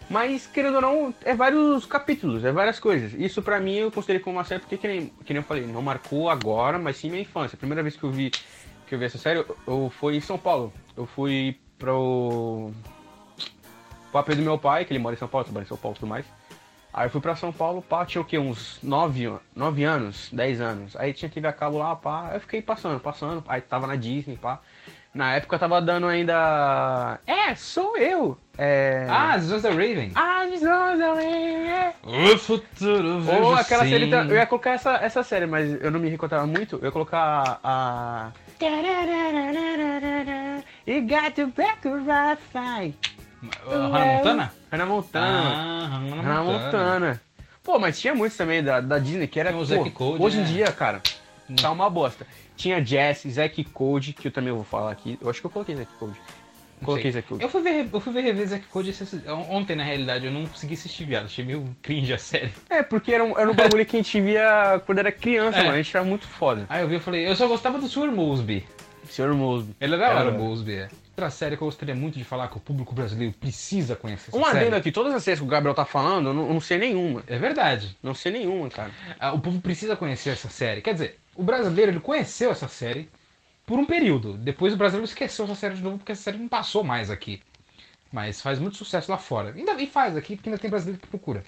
Mas, 0.10 0.46
querendo 0.48 0.76
ou 0.76 0.82
não, 0.82 1.14
é 1.24 1.34
vários 1.34 1.86
capítulos, 1.86 2.44
é 2.44 2.52
várias 2.52 2.78
coisas. 2.80 3.14
Isso 3.14 3.42
pra 3.42 3.60
mim 3.62 3.76
eu 3.78 3.92
considerei 3.92 4.22
como 4.22 4.36
uma 4.38 4.44
série 4.44 4.60
porque, 4.60 4.76
que 4.78 4.88
nem, 4.88 5.06
que 5.24 5.34
nem 5.34 5.42
eu 5.42 5.48
falei, 5.48 5.66
não 5.66 5.82
marcou 5.82 6.30
agora, 6.30 6.78
mas 6.78 6.98
sim 6.98 7.10
minha 7.10 7.22
infância. 7.22 7.56
A 7.56 7.58
primeira 7.58 7.82
vez 7.82 7.96
que 7.96 8.04
eu 8.04 8.12
vi, 8.12 8.32
que 8.88 8.94
eu 8.96 9.00
vi 9.00 9.06
essa 9.06 9.18
série, 9.18 9.40
eu, 9.40 9.58
eu 9.68 9.92
fui 9.98 10.18
em 10.18 10.22
São 10.22 10.38
Paulo. 10.38 10.74
Eu 10.98 11.06
fui 11.06 11.58
pro. 11.80 12.72
Pro 14.12 14.20
AP 14.20 14.30
do 14.36 14.42
meu 14.42 14.58
pai, 14.58 14.86
que 14.86 14.92
ele 14.92 15.00
mora 15.00 15.16
em 15.16 15.18
São 15.18 15.28
Paulo, 15.28 15.46
trabalha 15.46 15.64
em 15.64 15.68
São 15.68 15.78
Paulo 15.78 15.96
e 15.96 16.00
tudo 16.00 16.10
mais. 16.10 16.26
Aí 16.94 17.06
eu 17.06 17.10
fui 17.10 17.22
pra 17.22 17.36
São 17.38 17.54
Paulo, 17.54 17.82
pá, 17.82 18.06
tinha 18.06 18.22
o 18.22 18.26
quê? 18.26 18.38
Uns 18.38 18.78
9, 18.84 19.34
nove 19.56 19.84
anos, 19.86 20.30
10 20.32 20.60
anos. 20.60 20.96
Aí 20.98 21.14
tinha 21.14 21.30
TV 21.30 21.48
a 21.48 21.54
cabo 21.54 21.78
lá, 21.78 21.96
pá. 21.96 22.32
Eu 22.34 22.42
fiquei 22.42 22.62
passando, 22.62 23.00
passando. 23.00 23.42
Aí 23.48 23.62
tava 23.62 23.88
na 23.88 23.96
Disney, 23.96 24.36
pá. 24.36 24.60
Na 25.14 25.34
época 25.34 25.58
tava 25.60 25.82
dando 25.82 26.08
ainda. 26.08 27.20
É, 27.28 27.54
sou 27.56 27.98
eu! 27.98 28.38
É. 28.58 29.06
Ah, 29.10 29.38
the 29.62 29.70
Raven. 29.70 30.12
Ah, 30.16 30.46
é. 30.46 31.94
O 32.04 32.38
futuro 32.38 33.20
vejo 33.22 33.42
Ou 33.44 33.56
aquela 33.56 33.84
sim. 33.84 33.90
série. 33.90 34.10
da- 34.10 34.24
Eu 34.24 34.36
ia 34.36 34.46
colocar 34.46 34.72
essa, 34.72 34.96
essa 34.98 35.24
série, 35.24 35.46
mas 35.46 35.82
eu 35.82 35.92
não 35.92 36.00
me 36.00 36.10
recordava 36.10 36.46
muito. 36.46 36.76
Eu 36.78 36.86
ia 36.86 36.92
colocar 36.92 37.60
a. 37.64 38.32
You 40.86 41.02
got 41.08 41.36
to 41.36 41.48
back 41.48 41.88
right 41.88 42.42
fight. 42.52 43.21
Hannah 43.68 44.06
Montana? 44.06 44.54
Hannah 44.72 44.86
Montana. 44.86 45.28
Ah, 45.28 45.88
Hannah 45.88 46.22
Hannah 46.22 46.44
Montana. 46.44 47.22
Pô, 47.64 47.78
mas 47.80 48.00
tinha 48.00 48.14
muitos 48.16 48.38
também 48.38 48.64
da, 48.64 48.80
da 48.82 49.00
Disney 49.00 49.28
que 49.28 49.40
era. 49.40 49.52
Pô, 49.52 49.92
Code, 49.92 50.24
hoje 50.24 50.38
em 50.38 50.42
né? 50.42 50.48
dia, 50.48 50.72
cara, 50.72 51.02
tá 51.60 51.72
uma 51.72 51.90
bosta. 51.90 52.26
Tinha 52.56 52.84
Jess, 52.84 53.24
Zack 53.28 53.64
Code, 53.66 54.14
que 54.14 54.28
eu 54.28 54.32
também 54.32 54.54
vou 54.54 54.64
falar 54.64 54.92
aqui. 54.92 55.18
Eu 55.22 55.30
acho 55.30 55.40
que 55.40 55.48
eu 55.48 55.52
coloquei 55.52 55.76
Zack 55.76 55.92
Code. 56.00 56.20
Coloquei. 56.84 57.12
Zack 57.12 57.28
Code. 57.28 57.44
Eu 57.44 57.50
fui 57.50 57.62
ver, 57.62 57.88
eu 57.92 58.00
fui 58.00 58.14
ver 58.14 58.22
rever 58.22 58.48
Zack 58.48 58.66
Code 58.68 58.94
ontem, 59.50 59.76
na 59.76 59.84
realidade. 59.84 60.26
Eu 60.26 60.32
não 60.32 60.46
consegui 60.46 60.74
assistir, 60.74 61.06
viado. 61.06 61.26
Achei 61.26 61.46
meio 61.46 61.76
cringe 61.82 62.14
a 62.14 62.18
série. 62.18 62.52
É, 62.70 62.82
porque 62.82 63.14
era 63.14 63.24
um, 63.24 63.38
era 63.38 63.50
um 63.50 63.54
bagulho 63.56 63.86
que 63.86 63.96
a 63.96 64.00
gente 64.00 64.20
via 64.20 64.82
quando 64.86 65.00
era 65.00 65.12
criança, 65.12 65.60
É. 65.60 65.64
mano. 65.64 65.74
A 65.76 65.78
gente 65.82 65.96
era 65.96 66.06
muito 66.06 66.28
foda. 66.28 66.66
Aí 66.70 66.82
eu 66.82 66.88
vi 66.88 66.96
e 66.96 67.00
falei, 67.00 67.28
eu 67.28 67.36
só 67.36 67.48
gostava 67.48 67.78
do 67.78 67.88
Sr. 67.88 68.12
Mosby. 68.12 68.66
Senhor 69.08 69.34
Mosby. 69.34 69.76
Ele 69.80 69.96
é 69.96 69.98
da 69.98 70.10
hora, 70.10 70.20
Era. 70.22 70.32
o 70.32 70.40
Mosby, 70.40 70.74
é. 70.76 70.90
Outra 71.12 71.30
série 71.30 71.58
que 71.58 71.62
eu 71.62 71.68
gostaria 71.68 71.94
muito 71.94 72.18
de 72.18 72.24
falar 72.24 72.48
que 72.48 72.58
o 72.58 72.60
público 72.60 72.96
brasileiro 72.96 73.34
precisa 73.34 73.96
conhecer. 73.96 74.30
essa 74.30 74.38
Um 74.38 74.46
série. 74.46 74.58
adendo 74.60 74.76
aqui, 74.78 74.92
todas 74.92 75.14
as 75.14 75.22
séries 75.24 75.40
que 75.40 75.46
o 75.46 75.50
Gabriel 75.50 75.76
tá 75.76 75.84
falando, 75.86 76.30
eu 76.30 76.34
não, 76.34 76.48
eu 76.48 76.54
não 76.54 76.62
sei 76.62 76.78
nenhuma. 76.78 77.22
É 77.28 77.38
verdade. 77.38 77.98
Não 78.02 78.14
sei 78.14 78.32
nenhuma, 78.32 78.70
cara. 78.70 78.92
Ah, 79.20 79.34
O 79.34 79.40
povo 79.40 79.60
precisa 79.62 79.96
conhecer 79.96 80.30
essa 80.32 80.50
série. 80.50 80.82
Quer 80.82 80.94
dizer, 80.94 81.20
o 81.36 81.44
brasileiro 81.44 81.92
ele 81.92 82.00
conheceu 82.00 82.50
essa 82.50 82.68
série 82.70 83.10
por 83.66 83.78
um 83.78 83.86
período. 83.86 84.34
Depois 84.38 84.74
o 84.74 84.78
brasileiro 84.78 85.06
esqueceu 85.06 85.46
essa 85.46 85.56
série 85.56 85.76
de 85.76 85.84
novo 85.84 85.98
porque 85.98 86.14
essa 86.14 86.24
série 86.24 86.38
não 86.38 86.48
passou 86.48 86.84
mais 86.84 87.10
aqui. 87.12 87.42
Mas 88.12 88.42
faz 88.42 88.58
muito 88.58 88.78
sucesso 88.78 89.12
lá 89.12 89.18
fora. 89.18 89.54
Ainda 89.54 89.74
e 89.82 89.88
faz 89.88 90.16
aqui 90.16 90.36
porque 90.38 90.50
ainda 90.50 90.60
tem 90.60 90.70
brasileiro 90.70 91.00
que 91.02 91.08
procura. 91.08 91.44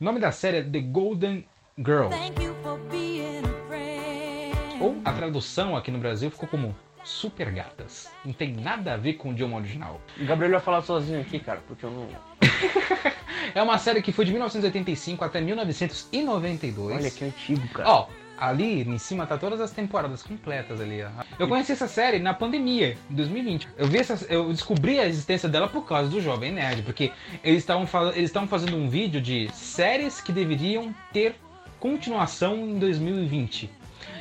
O 0.00 0.04
nome 0.04 0.20
da 0.20 0.30
série 0.30 0.58
é 0.58 0.62
The 0.62 0.80
Golden 0.80 1.44
Girl. 1.76 2.08
Thank 2.08 2.42
you 2.42 2.54
for 2.62 2.78
being 2.90 3.38
a 3.38 3.66
friend. 3.68 4.82
Ou 4.82 4.96
a 5.04 5.12
tradução 5.12 5.76
aqui 5.76 5.90
no 5.90 5.98
Brasil 5.98 6.30
ficou 6.30 6.48
como 6.48 6.74
Super 7.06 7.52
Gatas. 7.52 8.10
Não 8.24 8.32
tem 8.32 8.52
nada 8.52 8.94
a 8.94 8.96
ver 8.96 9.14
com 9.14 9.28
o 9.28 9.32
idioma 9.32 9.56
original. 9.58 10.00
O 10.20 10.26
Gabriel 10.26 10.52
vai 10.52 10.60
falar 10.60 10.82
sozinho 10.82 11.20
aqui, 11.20 11.38
cara, 11.38 11.62
porque 11.66 11.86
eu 11.86 11.90
não. 11.90 12.08
É 13.54 13.62
uma 13.62 13.78
série 13.78 14.02
que 14.02 14.10
foi 14.10 14.24
de 14.24 14.32
1985 14.32 15.24
até 15.24 15.40
1992. 15.40 16.96
Olha 16.96 17.10
que 17.10 17.24
antigo, 17.24 17.66
cara. 17.68 17.88
Ó, 17.88 18.08
ali 18.36 18.82
em 18.82 18.98
cima 18.98 19.24
tá 19.24 19.38
todas 19.38 19.60
as 19.60 19.70
temporadas 19.70 20.22
completas 20.22 20.80
ali. 20.80 21.02
ó. 21.02 21.08
Eu 21.38 21.46
conheci 21.46 21.70
essa 21.72 21.86
série 21.86 22.18
na 22.18 22.34
pandemia, 22.34 22.98
em 23.08 23.14
2020. 23.14 23.68
Eu 23.78 23.86
vi 23.86 23.98
essa, 23.98 24.26
eu 24.26 24.52
descobri 24.52 24.98
a 24.98 25.06
existência 25.06 25.48
dela 25.48 25.68
por 25.68 25.86
causa 25.86 26.10
do 26.10 26.20
Jovem 26.20 26.52
Nerd, 26.52 26.82
porque 26.82 27.12
eles 27.44 27.58
estavam 27.58 27.86
eles 28.14 28.30
estavam 28.30 28.48
fazendo 28.48 28.76
um 28.76 28.88
vídeo 28.88 29.20
de 29.20 29.48
séries 29.54 30.20
que 30.20 30.32
deveriam 30.32 30.92
ter 31.12 31.36
continuação 31.78 32.56
em 32.56 32.78
2020. 32.80 33.70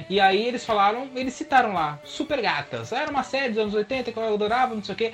E 0.09 0.19
aí 0.19 0.45
eles 0.47 0.65
falaram, 0.65 1.09
eles 1.15 1.33
citaram 1.33 1.73
lá, 1.73 1.99
Super 2.03 2.41
Gatas. 2.41 2.91
Era 2.91 3.09
uma 3.09 3.23
série 3.23 3.49
dos 3.49 3.57
anos 3.57 3.73
80 3.73 4.11
que 4.11 4.17
eu 4.19 4.33
adorava, 4.33 4.75
não 4.75 4.83
sei 4.83 4.93
o 4.93 4.97
quê. 4.97 5.13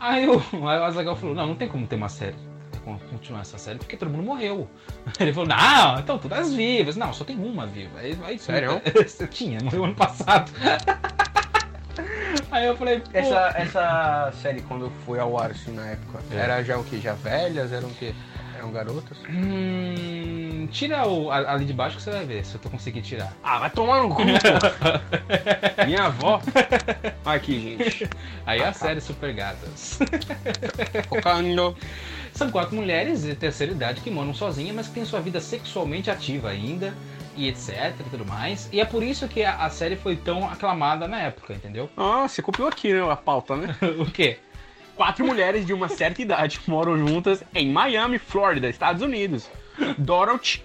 Aí 0.00 0.26
o, 0.28 0.38
aí 0.68 0.78
o 0.80 0.84
Azaghal 0.84 1.16
falou, 1.16 1.34
não, 1.34 1.48
não 1.48 1.54
tem 1.54 1.68
como 1.68 1.86
ter 1.86 1.96
uma 1.96 2.08
série. 2.08 2.36
con- 2.84 2.98
Continuar 3.10 3.42
essa 3.42 3.58
série, 3.58 3.78
porque 3.78 3.96
todo 3.96 4.10
mundo 4.10 4.22
morreu. 4.24 4.68
Ele 5.20 5.32
falou, 5.32 5.48
não, 5.48 5.98
então 5.98 6.18
todas 6.18 6.52
vivas. 6.54 6.96
Não, 6.96 7.12
só 7.12 7.24
tem 7.24 7.36
uma 7.36 7.66
viva. 7.66 7.98
Aí, 8.00 8.18
aí 8.24 8.38
Sério? 8.38 8.80
Tinha, 9.30 9.58
morreu 9.62 9.84
ano 9.84 9.94
passado. 9.94 10.50
Aí 12.50 12.66
eu 12.66 12.76
falei, 12.76 13.00
pô, 13.00 13.10
Essa, 13.12 13.52
essa 13.56 14.32
série, 14.42 14.60
quando 14.62 14.90
foi 15.04 15.18
ao 15.18 15.38
ar, 15.38 15.50
assim, 15.50 15.72
na 15.72 15.86
época, 15.90 16.20
É. 16.30 16.36
era 16.36 16.62
já 16.62 16.78
o 16.78 16.84
que? 16.84 16.98
Já 17.00 17.12
velhas? 17.14 17.72
Eram 17.72 17.88
o 17.88 17.94
quê? 17.94 18.14
Eram 18.56 18.70
garotas? 18.72 19.16
Hum, 19.28 20.41
tira 20.66 21.06
o, 21.06 21.30
a- 21.30 21.52
ali 21.52 21.64
de 21.64 21.72
baixo 21.72 21.96
que 21.96 22.02
você 22.02 22.10
vai 22.10 22.24
ver 22.24 22.44
se 22.44 22.54
eu 22.54 22.60
tô 22.60 22.68
conseguindo 22.70 23.06
tirar. 23.06 23.32
Ah, 23.42 23.58
vai 23.58 23.70
tomar 23.70 24.02
no 24.02 24.08
cu, 24.14 24.22
pô. 24.22 24.24
Minha 25.86 26.04
avó. 26.04 26.40
Aqui, 27.24 27.76
gente. 27.78 28.08
Aí 28.46 28.60
é 28.60 28.66
a 28.66 28.72
série 28.72 29.00
Super 29.00 29.32
Gatas. 29.32 29.98
São 32.32 32.50
quatro 32.50 32.74
mulheres 32.74 33.22
de 33.22 33.34
terceira 33.34 33.72
idade 33.72 34.00
que 34.00 34.10
moram 34.10 34.32
sozinhas, 34.32 34.74
mas 34.74 34.88
que 34.88 34.94
têm 34.94 35.04
sua 35.04 35.20
vida 35.20 35.40
sexualmente 35.40 36.10
ativa 36.10 36.48
ainda, 36.48 36.94
e 37.36 37.48
etc 37.48 37.94
e 38.00 38.10
tudo 38.10 38.24
mais. 38.24 38.68
E 38.72 38.80
é 38.80 38.84
por 38.84 39.02
isso 39.02 39.28
que 39.28 39.44
a, 39.44 39.56
a 39.56 39.70
série 39.70 39.96
foi 39.96 40.16
tão 40.16 40.48
aclamada 40.48 41.06
na 41.06 41.20
época, 41.20 41.52
entendeu? 41.52 41.90
Ah, 41.96 42.26
você 42.26 42.40
copiou 42.40 42.68
aqui, 42.68 42.92
né? 42.92 43.10
A 43.10 43.16
pauta, 43.16 43.56
né? 43.56 43.76
o 43.98 44.06
quê? 44.06 44.38
Quatro 44.96 45.26
mulheres 45.26 45.66
de 45.66 45.72
uma 45.72 45.88
certa 45.88 46.20
idade 46.22 46.60
moram 46.66 46.96
juntas 46.98 47.42
em 47.54 47.70
Miami, 47.70 48.18
Flórida, 48.18 48.68
Estados 48.68 49.02
Unidos. 49.02 49.48
Dorothy, 49.98 50.62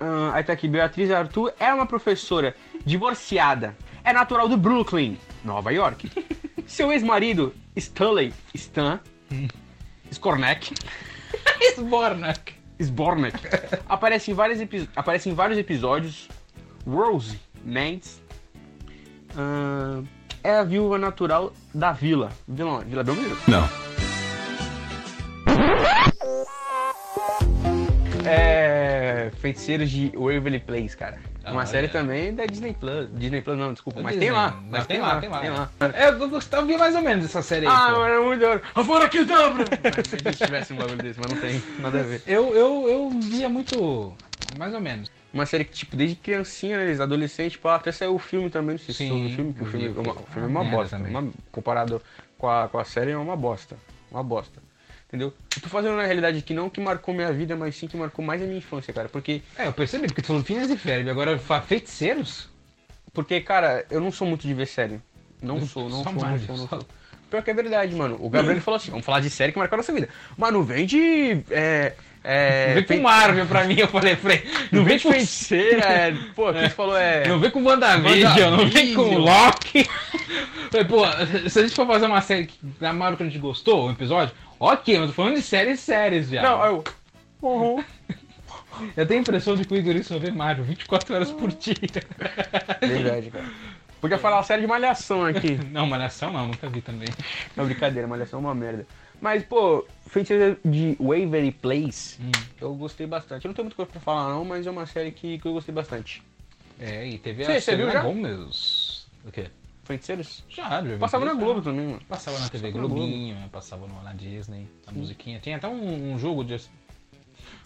ah, 0.00 0.30
aí 0.34 0.44
tá 0.44 0.52
aqui, 0.52 0.68
Beatriz 0.68 1.10
Arthur, 1.10 1.52
é 1.58 1.72
uma 1.72 1.86
professora 1.86 2.54
divorciada. 2.84 3.76
É 4.04 4.12
natural 4.12 4.48
do 4.48 4.56
Brooklyn, 4.56 5.18
Nova 5.44 5.72
York. 5.72 6.10
Seu 6.66 6.92
ex-marido, 6.92 7.54
Stanley 7.74 8.32
Stan 8.54 9.00
Skornek, 10.10 10.74
Sbornak. 11.74 12.54
Sbornek, 12.80 13.38
aparece 13.88 14.30
em 14.30 14.36
aparece 14.94 15.28
em 15.28 15.34
vários 15.34 15.58
episódios. 15.58 16.28
Rose 16.86 17.38
Nance 17.64 18.22
ah, 19.36 20.02
é 20.42 20.58
a 20.58 20.62
viúva 20.62 20.98
natural 20.98 21.52
da 21.74 21.92
vila. 21.92 22.30
Vila, 22.46 22.84
vila 22.84 23.02
Belmiro? 23.02 23.36
Não. 23.46 23.87
Feiticeiros 29.38 29.90
de 29.90 30.10
Waverly 30.16 30.58
Place, 30.60 30.96
cara. 30.96 31.18
Uma 31.46 31.62
Ah, 31.62 31.66
série 31.66 31.86
é. 31.86 31.90
também 31.90 32.34
da 32.34 32.44
Disney 32.44 32.74
Plus. 32.74 33.08
Disney 33.14 33.40
Plus 33.40 33.56
não, 33.58 33.72
desculpa. 33.72 34.00
Mas 34.02 34.12
Disney, 34.14 34.26
tem 34.26 34.36
lá. 34.36 34.60
Mas 34.68 34.86
tem 34.86 35.00
lá, 35.00 35.20
tem 35.20 35.28
lá. 35.30 35.40
Tem 35.40 35.50
lá. 35.50 35.70
É, 35.94 36.08
eu 36.08 36.28
gostava, 36.28 36.66
vi 36.66 36.76
mais 36.76 36.94
ou 36.94 37.00
menos 37.00 37.24
essa 37.24 37.40
série 37.40 37.66
aí. 37.66 37.72
Ah, 37.74 37.90
pô. 37.92 38.00
mano, 38.00 38.14
é 38.14 38.20
muito 38.20 38.40
da 38.40 38.48
hora. 38.50 38.62
Afora 38.74 39.08
que 39.08 39.24
dobra! 39.24 39.64
Se 40.04 40.16
eles 40.16 40.38
tivessem 40.38 40.76
um 40.76 40.80
bagulho 40.80 40.98
desse, 40.98 41.18
mas 41.20 41.30
não 41.30 41.38
tem 41.40 41.62
nada 41.78 42.00
a 42.00 42.02
ver. 42.02 42.22
Eu, 42.26 42.54
eu, 42.54 42.88
eu 42.88 43.10
via 43.20 43.48
muito. 43.48 44.12
Mais 44.58 44.74
ou 44.74 44.80
menos. 44.80 45.10
Uma 45.32 45.46
série 45.46 45.64
que, 45.64 45.72
tipo, 45.72 45.94
desde 45.96 46.16
criancinha, 46.16 46.76
né, 46.84 47.02
adolescente, 47.02 47.58
pá, 47.58 47.76
até 47.76 47.92
saiu 47.92 48.14
o 48.14 48.18
filme 48.18 48.50
também, 48.50 48.72
não 48.72 48.78
sei 48.78 48.94
se 48.94 49.06
soube 49.08 49.26
o 49.26 49.30
filme, 49.36 49.52
que 49.52 49.62
o 49.62 49.66
filme, 49.66 49.86
é 49.86 49.90
uma, 49.90 50.12
o 50.12 50.26
filme 50.26 50.48
é 50.48 50.50
uma 50.50 50.60
uma 50.62 50.70
bosta. 50.70 50.96
também. 50.96 51.10
uma- 51.14 51.30
comparado 51.52 52.02
com 52.38 52.48
a, 52.48 52.68
com 52.68 52.78
a 52.78 52.84
série, 52.84 53.10
é 53.12 53.16
uma 53.16 53.36
bosta. 53.36 53.76
Uma 54.10 54.22
bosta. 54.22 54.60
Entendeu? 55.08 55.32
Eu 55.56 55.62
tô 55.62 55.68
fazendo 55.70 55.96
na 55.96 56.04
realidade 56.04 56.42
que 56.42 56.52
não 56.52 56.68
que 56.68 56.80
marcou 56.80 57.14
minha 57.14 57.32
vida, 57.32 57.56
mas 57.56 57.74
sim 57.76 57.88
que 57.88 57.96
marcou 57.96 58.22
mais 58.22 58.42
a 58.42 58.44
minha 58.44 58.58
infância, 58.58 58.92
cara. 58.92 59.08
Porque 59.08 59.40
É, 59.56 59.66
eu 59.66 59.72
percebi, 59.72 60.06
porque 60.06 60.20
tu 60.20 60.26
falou 60.26 60.44
Phineas 60.44 60.70
e 60.70 60.76
Ferb, 60.76 61.08
agora 61.08 61.38
feiticeiros? 61.38 62.48
Porque, 63.14 63.40
cara, 63.40 63.86
eu 63.90 64.00
não 64.02 64.12
sou 64.12 64.28
muito 64.28 64.46
de 64.46 64.52
ver 64.52 64.66
série. 64.66 65.00
Não 65.40 65.64
sou, 65.64 65.88
não 65.88 66.02
sou, 66.02 66.12
não 66.12 66.20
Marvel, 66.20 66.46
sou, 66.46 66.56
não 66.56 66.68
sou. 66.68 66.86
Pior 67.30 67.42
que 67.42 67.50
é 67.50 67.54
verdade, 67.54 67.94
mano. 67.94 68.18
O 68.20 68.28
Gabriel 68.28 68.60
falou 68.60 68.76
assim, 68.76 68.90
vamos 68.90 69.04
falar 69.04 69.20
de 69.20 69.30
série 69.30 69.52
que 69.52 69.58
marcou 69.58 69.76
a 69.76 69.78
nossa 69.78 69.92
vida. 69.92 70.08
Mas 70.36 70.52
não 70.52 70.62
vem 70.62 70.84
de... 70.84 71.42
É, 71.50 71.94
é, 72.22 72.68
Não 72.68 72.74
vem 72.74 72.84
com 72.84 73.02
Marvel 73.02 73.46
pra 73.46 73.64
mim, 73.64 73.78
eu 73.78 73.88
falei, 73.88 74.16
falei 74.16 74.42
não 74.72 74.84
vem 74.84 74.98
com 74.98 75.10
feiticeira, 75.10 75.84
é... 75.84 76.12
Pô, 76.34 76.52
quem 76.52 76.68
falou 76.68 76.96
é... 76.96 77.26
Não 77.26 77.38
vem 77.38 77.50
com 77.50 77.62
WandaVision, 77.62 78.50
não 78.50 78.68
vem 78.68 78.94
com. 78.94 79.16
Loki. 79.16 79.88
Falei, 80.70 80.84
Pô, 80.86 81.02
se 81.48 81.58
a 81.58 81.62
gente 81.62 81.74
for 81.74 81.86
fazer 81.86 82.04
uma 82.04 82.20
série 82.20 82.44
que 82.46 82.58
na 82.78 82.92
Marvel 82.92 83.16
que 83.16 83.22
a 83.22 83.26
gente 83.26 83.38
gostou, 83.38 83.88
um 83.88 83.92
episódio, 83.92 84.34
ok, 84.60 84.94
mas 84.94 85.02
eu 85.02 85.06
tô 85.08 85.12
falando 85.14 85.34
de 85.36 85.42
séries 85.42 85.80
sérias 85.80 86.28
já. 86.28 86.42
Não, 86.42 86.64
eu... 86.64 86.84
Uhum. 87.42 87.84
Eu 88.96 89.06
tenho 89.06 89.20
a 89.20 89.22
impressão 89.22 89.56
de 89.56 89.64
que 89.64 89.74
o 89.74 89.76
Igor 89.76 90.02
só 90.04 90.18
vê 90.18 90.30
Marvel 90.30 90.64
24 90.64 91.14
horas 91.14 91.30
por 91.32 91.50
dia. 91.50 91.74
Verdade, 92.80 93.30
cara. 93.30 93.44
Podia 94.00 94.18
falar 94.18 94.36
uma 94.36 94.42
série 94.44 94.62
de 94.62 94.68
Malhação 94.68 95.24
aqui. 95.24 95.56
Não, 95.72 95.86
Malhação 95.86 96.32
não, 96.32 96.46
nunca 96.46 96.68
vi 96.68 96.80
também. 96.80 97.08
Não, 97.56 97.64
brincadeira, 97.64 98.06
Malhação 98.06 98.38
é 98.38 98.42
uma 98.42 98.54
merda. 98.54 98.86
Mas, 99.20 99.42
pô, 99.42 99.84
Feiticeira 100.06 100.56
de 100.64 100.96
Waverly 101.00 101.50
Place, 101.50 102.22
Hum. 102.22 102.32
eu 102.60 102.72
gostei 102.74 103.06
bastante. 103.06 103.44
Eu 103.44 103.48
não 103.48 103.54
tenho 103.54 103.64
muita 103.64 103.76
coisa 103.76 103.90
pra 103.90 104.00
falar 104.00 104.28
não, 104.32 104.44
mas 104.44 104.66
é 104.66 104.70
uma 104.70 104.86
série 104.86 105.10
que, 105.10 105.38
que 105.38 105.46
eu 105.48 105.52
gostei 105.52 105.74
bastante. 105.74 106.22
É, 106.80 107.04
e 107.06 107.18
teve 107.18 107.44
Você- 107.44 107.52
a 107.52 107.60
você 107.60 107.76
viu 107.76 107.90
já? 107.90 108.02
Gomes. 108.02 109.06
O 109.26 109.32
quê? 109.32 109.50
Feiticeiros? 109.88 110.44
Já, 110.48 110.68
já 110.68 110.80
vi 110.82 110.98
Passava 110.98 111.24
na 111.24 111.32
Globo 111.32 111.62
também, 111.62 111.86
mano. 111.86 112.02
Passava 112.06 112.38
na 112.38 112.48
TV 112.48 112.70
Passava 112.70 112.86
Globinho, 112.88 113.48
passava 113.50 113.86
no, 113.86 114.02
na 114.02 114.12
Disney, 114.12 114.68
a 114.86 114.92
musiquinha. 114.92 115.40
Tinha 115.40 115.56
até 115.56 115.66
um, 115.66 116.12
um 116.12 116.18
jogo 116.18 116.44
de 116.44 116.60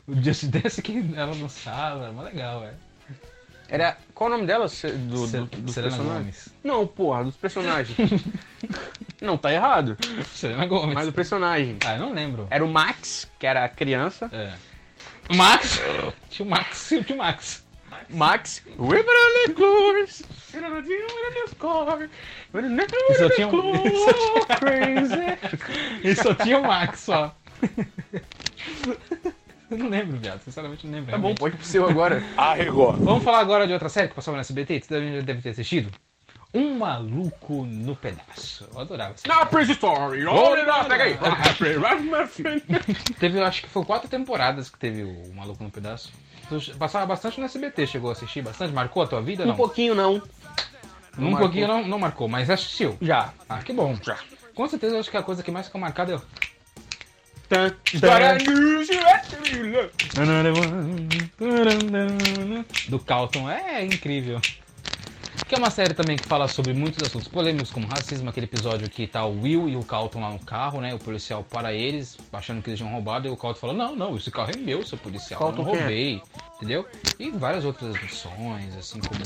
o 0.07 0.15
Just 0.23 0.45
Dance 0.45 0.81
que 0.81 1.05
ela 1.15 1.35
lançava, 1.35 2.05
era 2.05 2.13
mó 2.13 2.23
legal, 2.23 2.65
é. 2.65 2.75
Era. 3.69 3.97
Qual 4.15 4.29
o 4.29 4.33
nome 4.33 4.47
dela? 4.47 4.67
Do, 4.69 5.27
do, 5.27 5.47
dos 5.47 5.75
Selena 5.75 5.97
personagens? 5.97 6.49
Gomes. 6.49 6.55
Não, 6.63 6.87
porra, 6.87 7.25
dos 7.25 7.37
personagens. 7.37 7.97
não, 9.21 9.37
tá 9.37 9.53
errado. 9.53 9.97
Selena 10.33 10.67
Gomes. 10.67 10.95
Mas 10.95 11.07
do 11.07 11.13
personagem. 11.13 11.79
Ah, 11.85 11.95
eu 11.95 12.01
não 12.01 12.13
lembro. 12.13 12.47
Era 12.51 12.65
o 12.65 12.69
Max, 12.69 13.29
que 13.39 13.47
era 13.47 13.65
a 13.65 13.69
criança. 13.69 14.29
É. 14.33 14.55
O 15.31 15.37
Max. 15.37 15.81
Tinha 16.31 16.47
o 16.47 16.51
Max 16.51 16.91
o 16.91 17.03
tio 17.03 17.17
Max. 17.17 17.65
Max. 18.11 18.63
Waverly 18.77 19.55
Close. 19.55 20.25
E 23.11 23.15
só 23.15 23.31
tinha 23.31 23.49
um- 23.49 23.73
E 26.05 26.15
só 26.15 26.35
tinha 26.35 26.59
o 26.61 26.63
Max 26.67 27.01
só. 27.01 27.35
Eu 29.71 29.79
não 29.79 29.89
lembro, 29.89 30.19
viado. 30.19 30.41
Sinceramente 30.43 30.87
não 30.87 30.95
lembro. 30.95 31.11
Tá 31.11 31.17
bom, 31.17 31.23
realmente. 31.29 31.39
pode 31.41 31.55
ir 31.55 31.59
pro 31.59 31.67
seu 31.67 31.89
agora. 31.89 32.23
Arregou. 32.37 32.93
Vamos 32.95 33.25
falar 33.25 33.39
agora 33.41 33.67
de 33.67 33.73
outra 33.73 33.89
série 33.89 34.09
que 34.09 34.15
passava 34.15 34.37
no 34.37 34.41
SBT, 34.43 34.81
você 34.83 35.01
deve, 35.01 35.23
deve 35.23 35.41
ter 35.43 35.51
assistido. 35.51 35.91
Um 36.55 36.77
Maluco 36.79 37.65
no 37.65 37.97
Pedaço. 37.97 38.69
Eu 38.73 38.81
adorava 38.81 39.15
essa 39.15 39.27
Na 39.27 39.47
Prison 39.47 39.73
Story. 39.73 40.27
Olha 40.27 40.65
lá, 40.67 40.85
pega 40.85 41.05
aí. 41.05 41.19
Teve, 43.19 43.41
acho 43.41 43.63
que 43.63 43.69
foi 43.71 43.85
quatro 43.85 44.09
temporadas 44.09 44.69
que 44.69 44.79
teve 44.79 45.03
o 45.03 45.35
Maluco 45.35 45.65
no 45.65 45.71
Pedaço. 45.71 46.13
Tu 46.49 46.77
Passava 46.77 47.07
bastante 47.07 47.41
no 47.41 47.47
SBT, 47.47 47.87
chegou 47.87 48.11
a 48.11 48.13
assistir 48.13 48.43
bastante? 48.43 48.73
Marcou 48.73 49.03
a 49.03 49.07
tua 49.07 49.23
vida? 49.23 49.45
Um 49.45 49.49
Não. 49.49 49.57
pouquinho 49.57 49.95
não. 49.95 50.17
um 50.17 51.23
marcou. 51.31 51.39
pouquinho 51.39 51.69
não, 51.69 51.87
não 51.87 51.99
marcou, 51.99 52.29
mas 52.29 52.51
assistiu. 52.51 52.99
Já. 53.01 53.33
Ah, 53.49 53.59
que 53.59 53.73
bom. 53.73 53.97
Já. 54.03 54.19
Com 54.55 54.69
certeza 54.69 54.97
eu 54.97 55.01
acho 55.01 55.11
que 55.11 55.17
a 55.17 55.23
coisa 55.23 55.43
que 55.43 55.51
mais 55.51 55.67
ficou 55.67 55.81
marcada 55.81 56.13
é 56.13 56.21
Do 62.89 62.99
Calton. 62.99 63.51
É 63.51 63.85
incrível. 63.85 64.41
Que 65.53 65.57
é 65.57 65.59
uma 65.59 65.69
série 65.69 65.93
também 65.93 66.17
que 66.17 66.25
fala 66.27 66.49
sobre 66.49 66.73
muitos 66.73 67.07
assuntos 67.07 67.29
polêmicos, 67.29 67.71
como 67.71 67.87
racismo, 67.87 68.31
aquele 68.31 68.47
episódio 68.47 68.89
que 68.89 69.07
tá 69.07 69.27
o 69.27 69.43
Will 69.43 69.69
e 69.69 69.77
o 69.77 69.85
Calton 69.85 70.23
lá 70.23 70.31
no 70.31 70.39
carro, 70.39 70.81
né? 70.81 70.95
O 70.95 70.99
policial 70.99 71.45
para 71.45 71.75
eles, 71.75 72.17
achando 72.33 72.63
que 72.63 72.71
eles 72.71 72.79
tinham 72.79 72.91
roubado, 72.91 73.29
e 73.29 73.31
o 73.31 73.37
Calton 73.37 73.61
fala, 73.61 73.75
não, 73.75 73.95
não, 73.95 74.17
esse 74.17 74.31
carro 74.31 74.51
é 74.51 74.57
meu, 74.57 74.83
seu 74.83 74.97
policial, 74.97 75.51
eu 75.51 75.53
não 75.53 75.75
é? 75.75 75.79
roubei. 75.79 76.23
Entendeu? 76.57 76.87
E 77.21 77.31
várias 77.33 77.67
outras 77.67 78.01
missões, 78.01 78.75
assim 78.79 78.99
como 79.01 79.21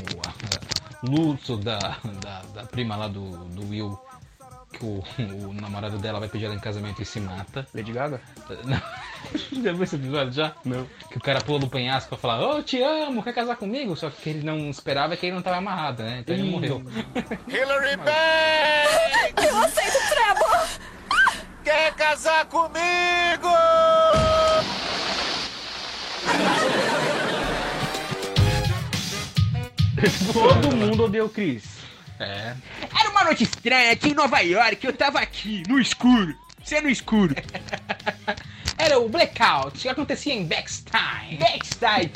o 1.05 1.17
luto 1.17 1.57
da, 1.59 1.79
da, 2.21 2.43
da 2.53 2.65
prima 2.65 2.97
lá 2.97 3.07
do, 3.07 3.31
do 3.31 3.71
Will, 3.71 3.97
que 4.77 4.85
o, 4.85 5.03
o 5.49 5.53
namorado 5.53 5.99
dela 5.99 6.21
vai 6.21 6.29
pedir 6.29 6.47
ela 6.47 6.55
em 6.55 6.59
casamento 6.61 7.03
e 7.03 7.05
se 7.05 7.21
mata. 7.21 7.67
Lady 7.75 7.93
Gaga? 7.93 8.21
Não. 8.65 8.81
Já 9.63 9.73
viu 9.73 9.83
esse 9.83 9.97
episódio 9.97 10.33
já? 10.33 10.53
Não. 10.65 10.87
Que 11.11 11.19
o 11.19 11.21
cara 11.21 11.41
pula 11.41 11.59
do 11.59 11.69
penhasco 11.69 12.09
pra 12.11 12.19
falar, 12.19 12.41
ô, 12.49 12.63
te 12.63 12.81
amo, 12.83 13.23
quer 13.23 13.35
casar 13.35 13.57
comigo? 13.57 13.97
Só 13.97 14.11
que 14.11 14.19
o 14.19 14.23
que 14.23 14.31
ele 14.31 14.45
não 14.45 14.71
esperava 14.71 15.15
é 15.15 15.17
que 15.17 15.27
ele 15.27 15.35
não 15.35 15.43
tava 15.43 15.57
amarrado, 15.57 16.03
né? 16.03 16.19
Então 16.21 16.35
ele 16.35 16.47
Ih. 16.47 16.51
morreu. 16.51 16.83
Hillary 17.49 17.97
Banks! 17.99 19.45
Eu 19.45 19.57
aceito 19.59 19.97
o 19.97 20.09
Trevor! 20.09 20.69
Quer 21.65 21.95
casar 21.95 22.47
comigo? 22.47 23.49
Todo 30.33 30.77
mundo 30.77 31.05
odeia 31.05 31.25
o 31.25 31.29
Chris. 31.29 31.76
É. 32.19 32.55
Era 32.99 33.11
uma 33.11 33.25
noite 33.25 33.45
estranha 33.45 33.93
aqui 33.93 34.11
em 34.11 34.15
Nova 34.15 34.41
York, 34.41 34.85
eu 34.87 34.93
tava 34.93 35.19
aqui, 35.21 35.63
no 35.69 35.79
escuro. 35.79 36.35
Você 36.65 36.81
no 36.81 36.89
escuro. 36.89 37.35
Era 38.79 38.99
o 38.99 39.09
Blackout, 39.09 39.79
que 39.79 39.89
acontecia 39.89 40.35
em 40.35 40.45
Backstein. 40.47 41.37
Backstage. 41.39 42.11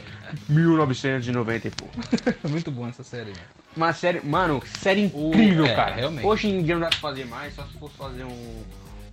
1990 0.49 1.69
e 1.69 1.71
pouco. 1.71 1.95
Muito 2.49 2.71
bom 2.71 2.89
essa 2.89 3.03
série, 3.03 3.31
né? 3.31 3.37
Uma 3.77 3.93
série, 3.93 4.21
mano, 4.21 4.63
série 4.81 5.11
O- 5.15 5.29
incrível, 5.29 5.65
é, 5.67 5.75
cara. 5.75 5.95
realmente. 5.95 6.27
Hoje 6.27 6.49
em 6.49 6.63
dia 6.63 6.75
não 6.75 6.81
dá 6.83 6.89
pra 6.89 6.99
fazer 6.99 7.25
mais, 7.27 7.55
só 7.55 7.65
se 7.65 7.73
fosse 7.79 7.95
fazer 7.97 8.25
um. 8.25 8.63